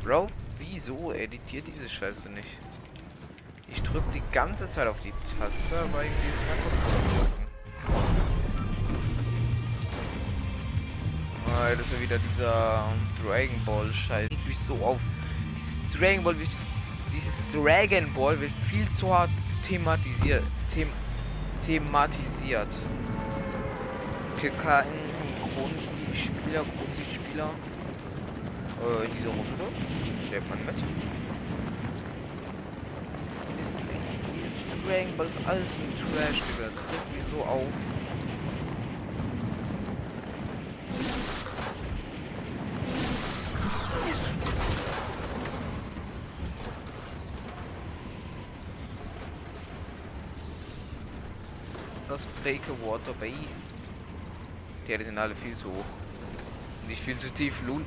Bro, 0.05 0.29
wieso 0.59 1.13
editiert 1.13 1.65
diese 1.67 1.89
Scheiße 1.89 2.29
nicht? 2.29 2.59
Ich 3.69 3.83
drücke 3.83 4.05
die 4.13 4.23
ganze 4.33 4.69
Zeit 4.69 4.87
auf 4.87 5.01
die 5.01 5.15
Taste, 5.39 5.89
weil 5.95 6.09
ich 6.09 6.13
dieses 6.23 6.41
Controller 6.47 7.31
Ah, 11.47 11.71
das 11.71 11.87
ist 11.87 12.03
wieder 12.03 12.19
dieser 12.19 12.93
Dragon 13.25 13.65
Ball 13.65 13.91
Scheiß. 13.95 14.29
Ich 14.31 14.47
mich 14.47 14.59
so 14.59 14.75
auf 14.75 15.01
Dragon 15.99 16.23
Ball, 16.23 16.35
dieses 17.21 17.47
Dragon 17.49 18.13
Ball 18.15 18.41
wird 18.41 18.53
viel 18.69 18.89
zu 18.91 19.13
hart 19.13 19.31
thematisiert. 19.63 20.43
Them 20.73 20.89
thematisiert. 21.61 22.69
PK 24.41 24.81
in 24.81 25.53
Grundsiegspieler, 25.55 26.65
Grundsiegspieler. 26.65 27.51
Äh, 28.81 29.05
in 29.05 29.11
dieser 29.17 29.29
Runde. 29.29 29.65
Stellt 30.27 30.49
man 30.49 30.65
mit. 30.65 30.75
Dieses 33.59 33.75
Dragon 34.87 35.17
Ball 35.17 35.27
ist 35.27 35.37
alles 35.47 35.65
ein 35.65 35.95
Trash, 35.97 36.41
Digga. 36.41 36.71
Das 36.75 36.85
regt 36.89 37.13
mich 37.13 37.25
so 37.35 37.43
auf. 37.43 38.00
Das 52.59 52.67
Breakwater 52.67 53.13
Bay. 53.15 53.35
Die 54.89 55.05
sind 55.05 55.19
alle 55.19 55.35
viel 55.35 55.57
zu 55.57 55.67
hoch. 55.67 55.85
Nicht 56.89 57.03
viel 57.03 57.17
zu 57.17 57.31
tief, 57.31 57.55
Lul. 57.67 57.85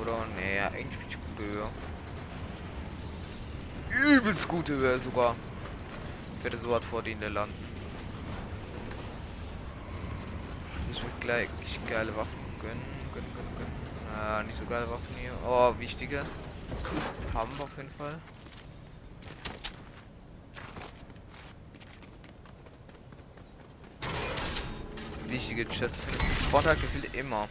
Oder? 0.00 0.24
Nee, 0.36 0.60
eigentlich 0.60 1.16
gute 1.36 1.50
Höhe. 1.50 1.68
Übelst 4.16 4.46
gute 4.46 4.74
Höhe 4.74 4.98
sogar. 5.00 5.34
Ich 6.38 6.44
werde 6.44 6.58
so 6.58 6.72
hart 6.72 6.84
vor 6.84 7.02
denen 7.02 7.20
der 7.20 7.30
landen. 7.30 7.54
Ich 10.92 11.02
will 11.02 11.10
gleich 11.20 11.48
geile 11.88 12.14
Waffen 12.16 12.38
gönnen. 12.60 12.80
gönnen, 13.12 13.32
gönnen, 13.34 13.56
gönnen. 13.58 14.16
Ah, 14.16 14.42
nicht 14.44 14.58
so 14.58 14.64
geile 14.66 14.88
Waffen 14.88 15.16
hier. 15.20 15.32
Oh, 15.44 15.74
wichtige. 15.78 16.22
Haben 17.34 17.58
wir 17.58 17.64
auf 17.64 17.76
jeden 17.76 17.90
Fall. 17.90 18.20
Wichtige 25.56 25.78
Chest. 25.78 25.96
Vorteil 26.50 26.76
gefällt 26.76 27.14
immer. 27.14 27.48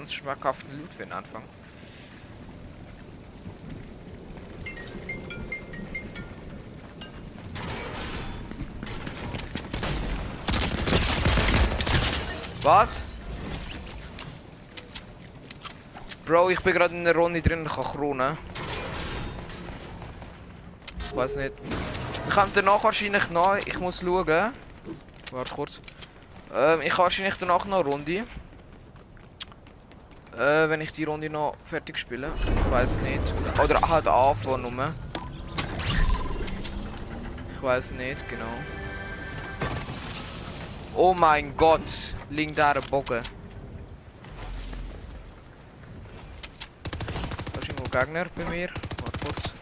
Ganz 0.00 0.14
schmackhaften 0.14 0.78
Loot 0.78 0.94
für 0.94 1.02
den 1.02 1.12
Anfang. 1.12 1.42
Was? 12.62 13.04
Bro, 16.24 16.48
ich 16.48 16.60
bin 16.60 16.72
gerade 16.72 16.94
in 16.94 17.04
der 17.04 17.14
Runde 17.14 17.42
drin, 17.42 17.66
ich 17.66 17.72
kann 17.72 17.84
kronen. 17.84 18.38
Ich 21.04 21.14
weiß 21.14 21.36
nicht. 21.36 21.52
Ich 22.26 22.34
kann 22.34 22.50
danach 22.54 22.82
wahrscheinlich 22.82 23.28
noch. 23.28 23.56
Ich 23.66 23.78
muss 23.78 24.00
schauen. 24.00 24.52
Warte 25.30 25.54
kurz. 25.54 25.80
Ähm, 26.54 26.80
ich 26.80 26.88
kann 26.88 27.04
wahrscheinlich 27.04 27.34
danach 27.38 27.66
noch 27.66 27.80
eine 27.80 27.90
Runde. 27.90 28.24
Äh, 30.40 30.70
wenn 30.70 30.80
ich 30.80 30.92
die 30.92 31.04
Runde 31.04 31.28
noch 31.28 31.54
fertig 31.64 31.98
spiele. 31.98 32.32
Ich 32.34 32.70
weiß 32.70 32.96
nicht. 33.02 33.22
Oder 33.62 33.80
halt 33.86 34.08
anfangen 34.08 34.74
nur. 34.74 34.94
Ich 37.54 37.62
weiß 37.62 37.90
nicht, 37.90 38.28
genau. 38.28 38.44
Oh 40.96 41.12
mein 41.14 41.54
Gott, 41.56 41.82
liegt 42.30 42.56
da 42.58 42.72
ein 42.72 42.82
Bogen. 42.90 43.20
Gegner 47.90 48.26
bei 48.36 48.44
mir. 48.44 48.68
Warte 49.02 49.18
kurz. 49.18 49.59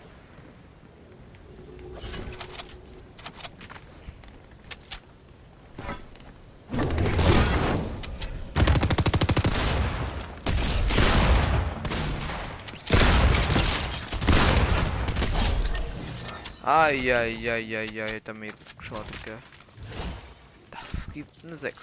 Er 16.91 18.35
mir 18.35 18.53
geschaut, 18.79 19.05
gell. 19.25 19.37
Das 20.71 21.09
gibt 21.13 21.45
eine 21.45 21.55
6 21.55 21.79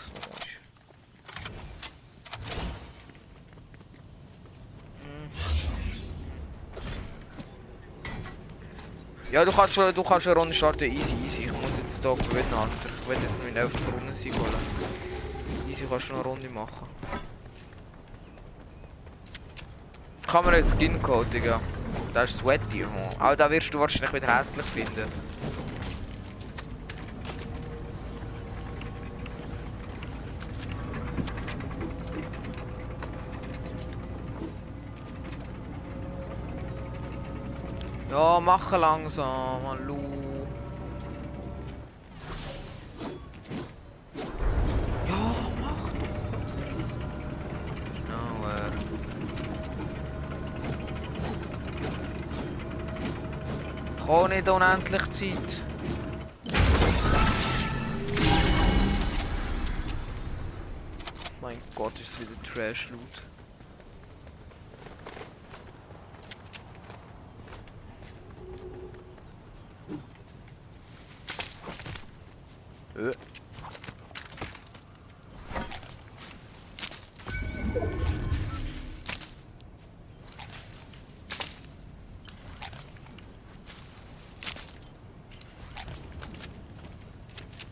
hm. 5.03 5.29
Ja, 9.31 9.45
du 9.45 9.51
kannst 9.51 9.77
du 9.77 10.03
kannst 10.03 10.25
eine 10.27 10.35
Runde 10.35 10.55
starten, 10.55 10.85
easy, 10.85 11.13
easy. 11.23 11.43
Ich 11.43 11.51
muss 11.51 11.77
jetzt 11.77 12.01
hier 12.01 12.15
gewinnen, 12.15 12.53
Alter. 12.53 12.89
Ich 13.01 13.07
will 13.07 13.17
jetzt 13.21 13.43
mit 13.43 13.55
11 13.55 13.73
Runden 13.93 14.15
Sieg 14.15 14.33
holen. 14.33 14.53
Easy 15.69 15.85
kannst 15.87 16.09
du 16.09 16.13
eine 16.13 16.23
Runde 16.23 16.49
machen. 16.49 16.87
Kann 20.25 20.45
man 20.45 20.55
einen 20.55 20.63
Skin 20.63 20.99
Code, 21.03 21.29
Digga. 21.29 21.61
Das 22.15 22.31
ist 22.31 22.37
Sweaty, 22.39 22.79
hm. 22.79 22.87
Aber 23.19 23.35
da 23.35 23.51
wirst 23.51 23.73
du 23.73 23.79
wahrscheinlich 23.81 24.13
wieder 24.13 24.37
hässlich 24.37 24.65
finden. 24.65 25.11
Ja, 38.09 38.39
machen 38.39 38.79
langsam, 38.79 39.59
hallo. 39.67 40.14
Nicht 54.45 54.49
unendlich 54.49 55.09
Zeit. 55.09 55.63
Mein 61.41 61.57
Gott, 61.73 61.93
ist 61.99 62.19
wieder 62.19 62.43
Trash-Loot. 62.43 62.99
Äh. 72.97 73.11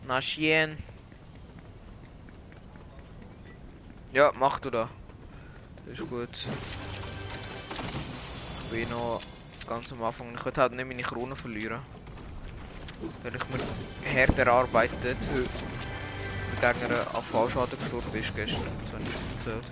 Na 0.06 0.20
schön. 0.20 0.76
Ja, 4.12 4.32
mach 4.38 4.60
du 4.60 4.70
da. 4.70 4.90
Das 5.86 5.98
ist 5.98 6.08
gut. 6.08 6.28
Ich 8.64 8.70
bin 8.70 8.88
noch 8.90 9.20
ganz 9.66 9.90
am 9.92 10.02
Anfang. 10.02 10.34
Ich 10.34 10.44
will 10.44 10.52
halt 10.56 10.72
nicht 10.72 10.86
meine 10.86 11.02
Krone 11.02 11.34
verlieren. 11.34 11.80
Wenn 13.22 13.34
ich 13.34 13.42
mir 13.48 14.20
hart 14.20 14.38
erarbeitet 14.38 15.18
mit 15.32 15.48
Gegner 16.60 17.06
an 17.14 17.22
Fallschaden 17.22 17.78
gestorben 17.78 18.10
bist 18.12 18.36
gestern. 18.36 18.62
Das 18.84 18.92
habe 18.92 19.02
ich 19.02 19.36
erzählt. 19.38 19.66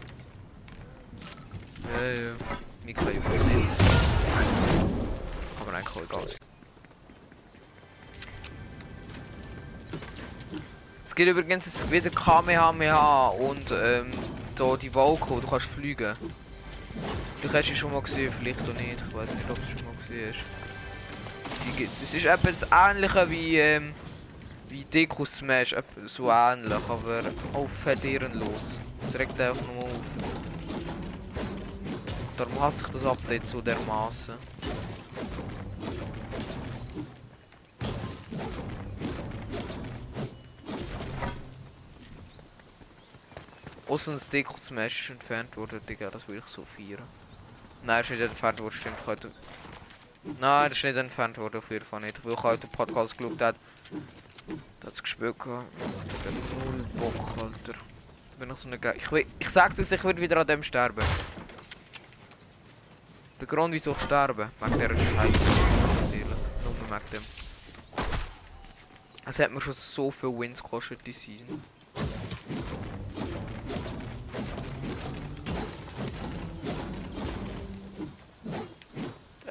Ja, 1.94 2.22
ja. 2.22 2.30
Mika 2.84 3.10
juckt 3.10 3.46
nicht. 3.54 3.68
Aber 5.60 5.72
eigentlich 5.72 5.88
auch 5.88 6.02
egal. 6.02 6.41
Gibt 11.24 11.38
übrigens 11.38 11.66
jetzt 11.66 11.88
wieder 11.88 12.10
Kamehameha 12.10 13.28
und 13.28 13.70
ähm, 13.70 14.10
da 14.56 14.76
die 14.76 14.92
Wolke, 14.92 15.30
wo 15.30 15.38
du 15.38 15.46
kannst 15.46 15.66
fliegen. 15.66 16.16
Du 17.40 17.52
hast 17.52 17.68
sie 17.68 17.76
schon 17.76 17.92
mal 17.92 18.02
gesehen, 18.02 18.32
vielleicht 18.40 18.60
auch 18.62 18.74
nicht. 18.74 18.96
Ich 19.08 19.14
weiß 19.14 19.32
nicht, 19.32 19.48
ob 19.48 19.54
du 19.54 19.62
schon 19.62 19.86
mal 19.86 19.94
gesehen 20.04 20.34
hast. 21.78 22.00
Das 22.00 22.14
ist 22.14 22.24
etwas 22.24 22.66
ähnliches 22.72 23.30
wie 23.30 23.56
ähm, 23.56 23.94
wie 24.68 24.84
Deku 24.84 25.24
Smash, 25.24 25.74
etwa 25.74 26.08
so 26.08 26.28
ähnlich, 26.28 26.72
aber 26.88 27.22
auf 27.52 27.86
ehrenlos. 28.02 28.80
Das 29.02 29.20
regt 29.20 29.40
einfach 29.40 29.64
nur 29.68 29.84
auf. 29.84 30.00
Darum 32.36 32.60
hasse 32.60 32.82
ich 32.84 32.90
das 32.90 33.04
Update 33.04 33.46
so 33.46 33.60
dermaßen. 33.60 34.34
Außer 43.92 44.12
das 44.12 44.30
Deku 44.30 44.56
Smash 44.56 45.02
ist 45.02 45.10
entfernt 45.10 45.54
worden, 45.54 45.78
Digga, 45.86 46.08
das 46.08 46.26
will 46.26 46.38
ich 46.38 46.46
so 46.46 46.64
feiern. 46.64 47.02
Nein, 47.84 48.00
ist 48.00 48.08
nicht 48.08 48.22
entfernt 48.22 48.58
worden, 48.60 48.72
stimmt 48.72 48.96
ich 48.98 49.06
heute. 49.06 49.30
Nein, 50.40 50.70
das 50.70 50.78
ist 50.78 50.84
nicht 50.84 50.96
entfernt 50.96 51.36
worden, 51.36 51.58
auf 51.58 51.70
jeden 51.70 51.84
Fall 51.84 52.00
nicht. 52.00 52.24
Weil 52.24 52.32
ich 52.32 52.42
heute 52.42 52.66
Podcast 52.68 53.18
geschaut 53.18 53.38
habe, 53.42 53.58
das 54.80 54.94
hat 54.96 55.02
gespielt 55.02 55.38
gehabt. 55.38 55.66
Ich 56.06 56.14
hab 56.24 56.64
null 56.64 56.86
Bock, 56.94 57.42
Alter. 57.42 57.78
Ich 58.30 58.38
bin 58.38 58.48
noch 58.48 58.56
so 58.56 58.68
eine 58.68 58.78
Ge 58.78 58.94
ich, 58.96 59.12
will, 59.12 59.26
ich 59.38 59.50
sag 59.50 59.76
dir, 59.76 59.82
ich 59.82 60.04
würde 60.04 60.22
wieder 60.22 60.38
an 60.38 60.46
dem 60.46 60.62
sterben. 60.62 61.04
Der 63.40 63.46
Grund, 63.46 63.74
wieso 63.74 63.90
ich 63.90 64.00
sterbe, 64.00 64.52
wegen 64.58 64.72
dieser 64.72 64.96
Scheiße. 64.96 65.40
Nur 66.64 66.90
wegen 66.90 67.10
dem. 67.12 67.22
Es 69.26 69.38
hat 69.38 69.50
mir 69.50 69.60
schon 69.60 69.74
so 69.74 70.10
viel 70.10 70.30
Wins 70.30 70.62
gekostet, 70.62 71.04
die 71.04 71.12
Season. 71.12 71.62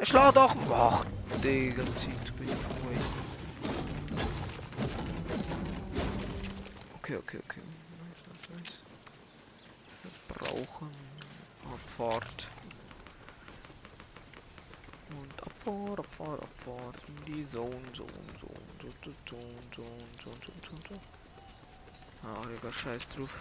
Schlägt 0.04 0.36
doch. 0.36 0.56
Ach, 0.72 1.06
Digga, 1.44 1.86
Zeit 1.86 2.38
bin 2.38 2.48
ich 2.48 2.54
ruhig. 2.54 3.06
Okay, 6.98 7.18
okay, 7.18 7.40
okay. 7.48 7.62
Wir 10.02 10.12
brauchen 10.36 10.90
Abfahrt. 11.72 12.48
Und 15.12 15.44
Abfahrt, 15.44 16.00
Abfahrt, 16.00 16.42
Abfahrt. 16.42 16.96
In 17.08 17.26
die 17.26 17.48
Zone, 17.50 17.70
Zone, 17.94 18.12
Zone, 18.40 18.52
Zone, 18.80 18.94
Zone, 19.04 19.16
Zone, 19.26 19.46
Zone, 19.76 20.42
Zone, 20.42 20.62
Zone, 20.66 20.82
Zone. 20.88 21.02
Ah, 22.24 22.46
Digga, 22.48 22.74
scheiß 22.74 23.08
drauf. 23.10 23.36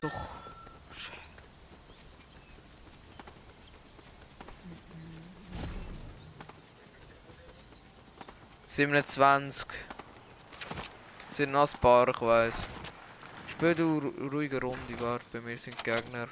Doch. 0.00 0.10
Scheiße. 0.92 1.26
27. 8.76 9.66
Sind 11.32 11.52
noch 11.52 11.72
ein 11.72 11.80
paar, 11.80 12.08
ich 12.08 12.20
weiss. 12.20 12.56
Spiel 13.50 13.74
du 13.74 13.98
ru- 13.98 14.30
ruhige 14.30 14.60
Runde, 14.60 15.00
warte, 15.00 15.24
bei 15.32 15.40
mir 15.40 15.56
sind 15.56 15.82
Gegner. 15.82 16.28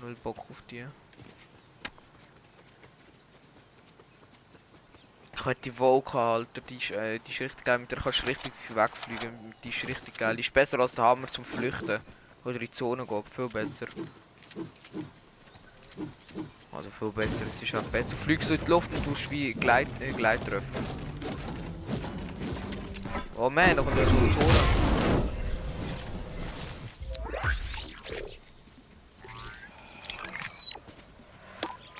Null 0.00 0.14
Bock 0.24 0.38
auf 0.38 0.62
die. 0.70 0.86
Ich 5.34 5.46
will 5.46 5.56
die 5.62 5.78
Wolke 5.78 6.14
halten, 6.14 6.62
die 6.70 6.76
ist, 6.76 6.90
äh, 6.92 7.18
die 7.18 7.32
ist 7.32 7.40
richtig 7.40 7.64
geil, 7.64 7.78
mit 7.78 7.90
der 7.90 7.98
kannst 8.00 8.22
du 8.22 8.26
richtig 8.28 8.52
wegfliegen, 8.70 9.54
die 9.62 9.68
ist 9.68 9.86
richtig 9.86 10.16
geil. 10.16 10.36
Die 10.36 10.42
ist 10.42 10.54
besser 10.54 10.78
als 10.80 10.94
der 10.94 11.04
Hammer 11.04 11.28
zum 11.28 11.44
Flüchten. 11.44 12.00
Oder 12.44 12.54
in 12.54 12.60
die 12.60 12.70
Zone 12.70 13.06
geht, 13.06 13.28
viel 13.28 13.48
besser. 13.48 13.86
Also 16.74 16.88
viel 16.88 17.10
besser, 17.10 17.34
es 17.54 17.62
ist 17.62 17.74
halt 17.74 17.92
besser. 17.92 18.10
Du 18.10 18.16
fliegst 18.16 18.50
in 18.50 18.58
die 18.58 18.70
Luft 18.70 18.90
und 18.94 19.04
tust 19.04 19.30
wie 19.30 19.52
Gleit, 19.52 19.88
äh, 20.00 20.10
Gleittreffer. 20.10 20.72
Oh 23.36 23.50
man, 23.50 23.76
da 23.76 23.82
kommt 23.82 23.96
ja 23.98 24.04
so 24.04 24.10
Zone. 24.12 24.54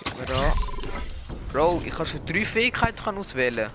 Gib 0.05 0.19
mir 0.19 0.27
da. 0.27 0.53
Bro, 1.53 1.83
ich 1.85 1.93
kann 1.93 2.07
schon 2.07 2.25
drei 2.25 2.45
Fähigkeiten 2.45 3.19
auswählen. 3.19 3.71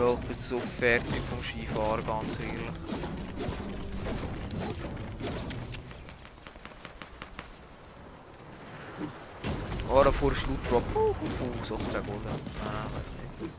Bro, 0.00 0.18
ich 0.22 0.28
bin 0.28 0.36
so 0.38 0.58
fertig 0.58 1.20
vom 1.28 1.44
Skifahren, 1.44 2.06
ganz 2.06 2.38
ehrlich. 2.40 2.70
Oh, 9.90 10.02
da 10.02 10.10
vor 10.10 10.34
Schlut 10.34 10.58
drop. 10.70 10.82
Uh, 10.96 10.98
uh, 11.00 11.10
uh, 11.10 11.64
so 11.68 11.76
der 11.92 12.00
Golden. 12.00 12.28
Ah, 12.64 12.86
weiß 12.94 13.10
nicht. 13.20 13.52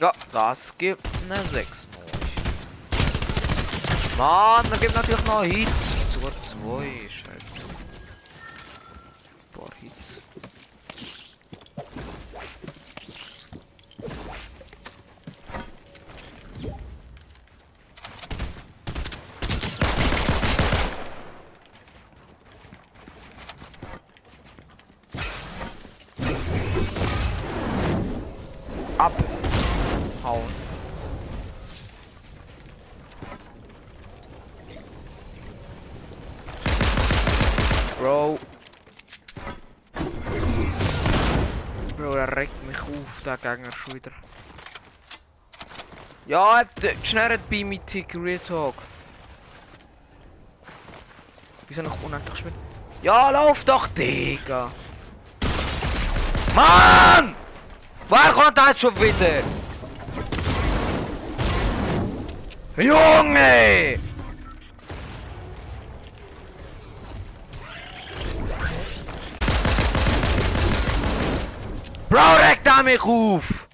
Ja, 0.00 0.12
das 0.32 0.78
gibt 0.78 1.06
eine 1.28 1.44
6 1.50 1.88
noch. 4.16 4.24
Mann, 4.24 4.66
da 4.70 4.76
gibt 4.76 4.94
natürlich 4.94 5.24
noch 5.24 5.42
Hits. 5.42 5.70
Sogar 6.12 6.32
zwei, 6.42 7.08
scheiße. 7.08 7.52
Ein 9.30 9.60
paar 9.60 9.70
Hits. 9.80 10.22
Abhauen. 28.96 30.64
Bro. 37.98 38.38
Bro, 41.96 42.14
er 42.14 42.36
regt 42.36 42.52
Gegner 43.24 43.72
schon 43.72 43.94
wieder. 43.94 44.10
Ja, 46.26 46.62
geschnurrt 47.00 47.40
bei 47.50 47.64
mir 47.64 47.84
Tick 47.84 48.14
Real 48.14 48.38
Talk. 48.38 48.74
Wieso 51.68 51.82
noch 51.82 52.02
unendlich 52.02 52.38
schnell? 52.38 52.52
Ja, 53.02 53.30
lauf 53.30 53.64
doch, 53.64 53.88
Digga! 53.88 54.70
Mann! 56.54 57.34
Wer 58.08 58.32
kommt 58.32 58.56
das 58.56 58.80
schon 58.80 58.94
wieder? 59.00 59.42
Junge! 62.76 63.98
Bro, 72.74 72.80
regt 72.80 72.88
er 72.88 72.92
mich 72.92 73.02
auf! 73.02 73.68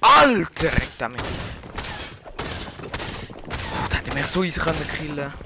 Alter, 0.00 0.72
regt 0.72 1.00
er 1.00 1.08
mich 1.08 1.20
auf. 1.20 1.26
Oh, 3.58 3.88
der 3.90 3.98
hätte 3.98 4.14
mich 4.14 4.26
so 4.26 4.42
easy 4.42 4.60
können 4.60 4.88
killen 4.88 5.45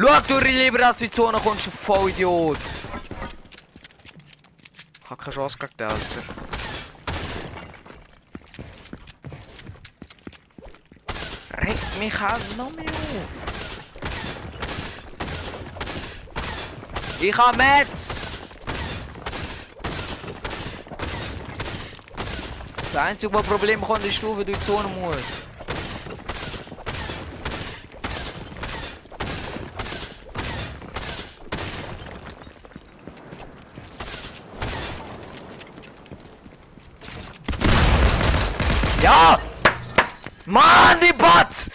Schau 0.00 0.20
du 0.28 0.38
lieber, 0.38 0.78
du 0.78 0.84
in 0.84 0.94
die 1.00 1.10
Zone 1.10 1.40
kommst, 1.42 1.66
du 1.66 1.70
Vollidiot! 1.72 2.58
Ich 5.02 5.10
hab 5.10 5.18
keine 5.18 5.34
Chance 5.34 5.58
gegen 5.58 5.76
den, 5.76 5.88
Alter. 5.88 6.22
Regt 11.66 11.98
mich 11.98 12.14
auch 12.14 12.56
noch 12.56 12.70
mehr 12.70 12.84
auf. 12.84 13.48
Ich 17.20 17.36
hab 17.36 17.56
Metz! 17.56 18.08
Das 22.92 23.02
einzige 23.02 23.30
Problem 23.30 23.80
kommt, 23.80 24.04
ist 24.04 24.22
du, 24.22 24.36
wenn 24.36 24.46
du 24.46 24.52
in 24.52 24.58
die 24.58 24.64
Zone 24.64 24.86
musst. 24.88 25.48
Ja! 39.02 39.38
Mann, 40.44 40.98
die 41.00 41.12
Bots! 41.12 41.70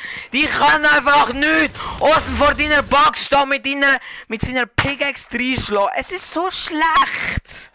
Können 0.63 0.85
einfach 0.85 1.33
nichts! 1.33 1.79
Außen 1.99 2.35
vor 2.37 2.53
deiner 2.53 2.83
Box 2.83 3.25
stehen 3.25 3.49
mit 3.49 3.65
deiner, 3.65 3.99
mit 4.27 4.41
seiner 4.41 4.65
Pickaxe 4.65 5.27
reinschlagen. 5.33 5.93
Es 5.97 6.11
ist 6.11 6.31
so 6.31 6.49
schlecht! 6.51 7.71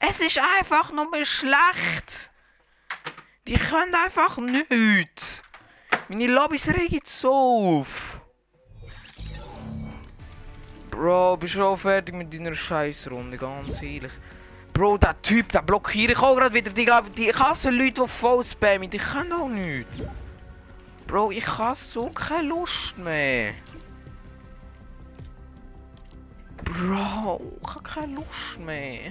Es 0.00 0.20
ist 0.20 0.40
einfach 0.58 0.90
nur 0.90 1.06
schlecht! 1.24 2.30
Die 3.46 3.54
können 3.54 3.94
einfach 3.94 4.38
nichts! 4.38 5.42
Meine 6.08 6.26
Lobbys 6.26 6.68
regen 6.68 7.00
so 7.04 7.32
auf! 7.32 8.20
Bro, 10.90 11.36
bist 11.36 11.54
du 11.54 11.64
auch 11.64 11.76
fertig 11.76 12.16
mit 12.16 12.34
deiner 12.34 12.54
Scheißrunde, 12.54 13.38
ganz 13.38 13.80
ehrlich. 13.80 14.12
Bro, 14.72 14.98
der 14.98 15.20
Typ, 15.22 15.50
der 15.52 15.62
blockiert 15.62 16.10
ich 16.10 16.18
auch 16.18 16.34
gerade 16.34 16.52
wieder. 16.52 16.70
Die, 16.72 16.88
die, 17.16 17.32
hasse 17.32 17.70
Leute, 17.70 18.02
die 18.02 18.08
voll 18.08 18.44
spammen. 18.44 18.90
Die 18.90 18.98
können 18.98 19.32
auch 19.32 19.48
nichts. 19.48 20.04
Bro, 21.10 21.32
ich 21.32 21.58
habe 21.58 21.74
so 21.74 22.08
keine 22.10 22.50
Lust 22.50 22.96
mehr. 22.96 23.54
Bro, 26.62 27.40
ich 27.60 27.68
habe 27.68 27.82
keine 27.82 28.14
Lust 28.14 28.60
mehr. 28.64 29.10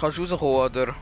Kannst 0.00 0.16
du 0.16 0.22
rauskommen, 0.22 0.54
oder? 0.54 0.96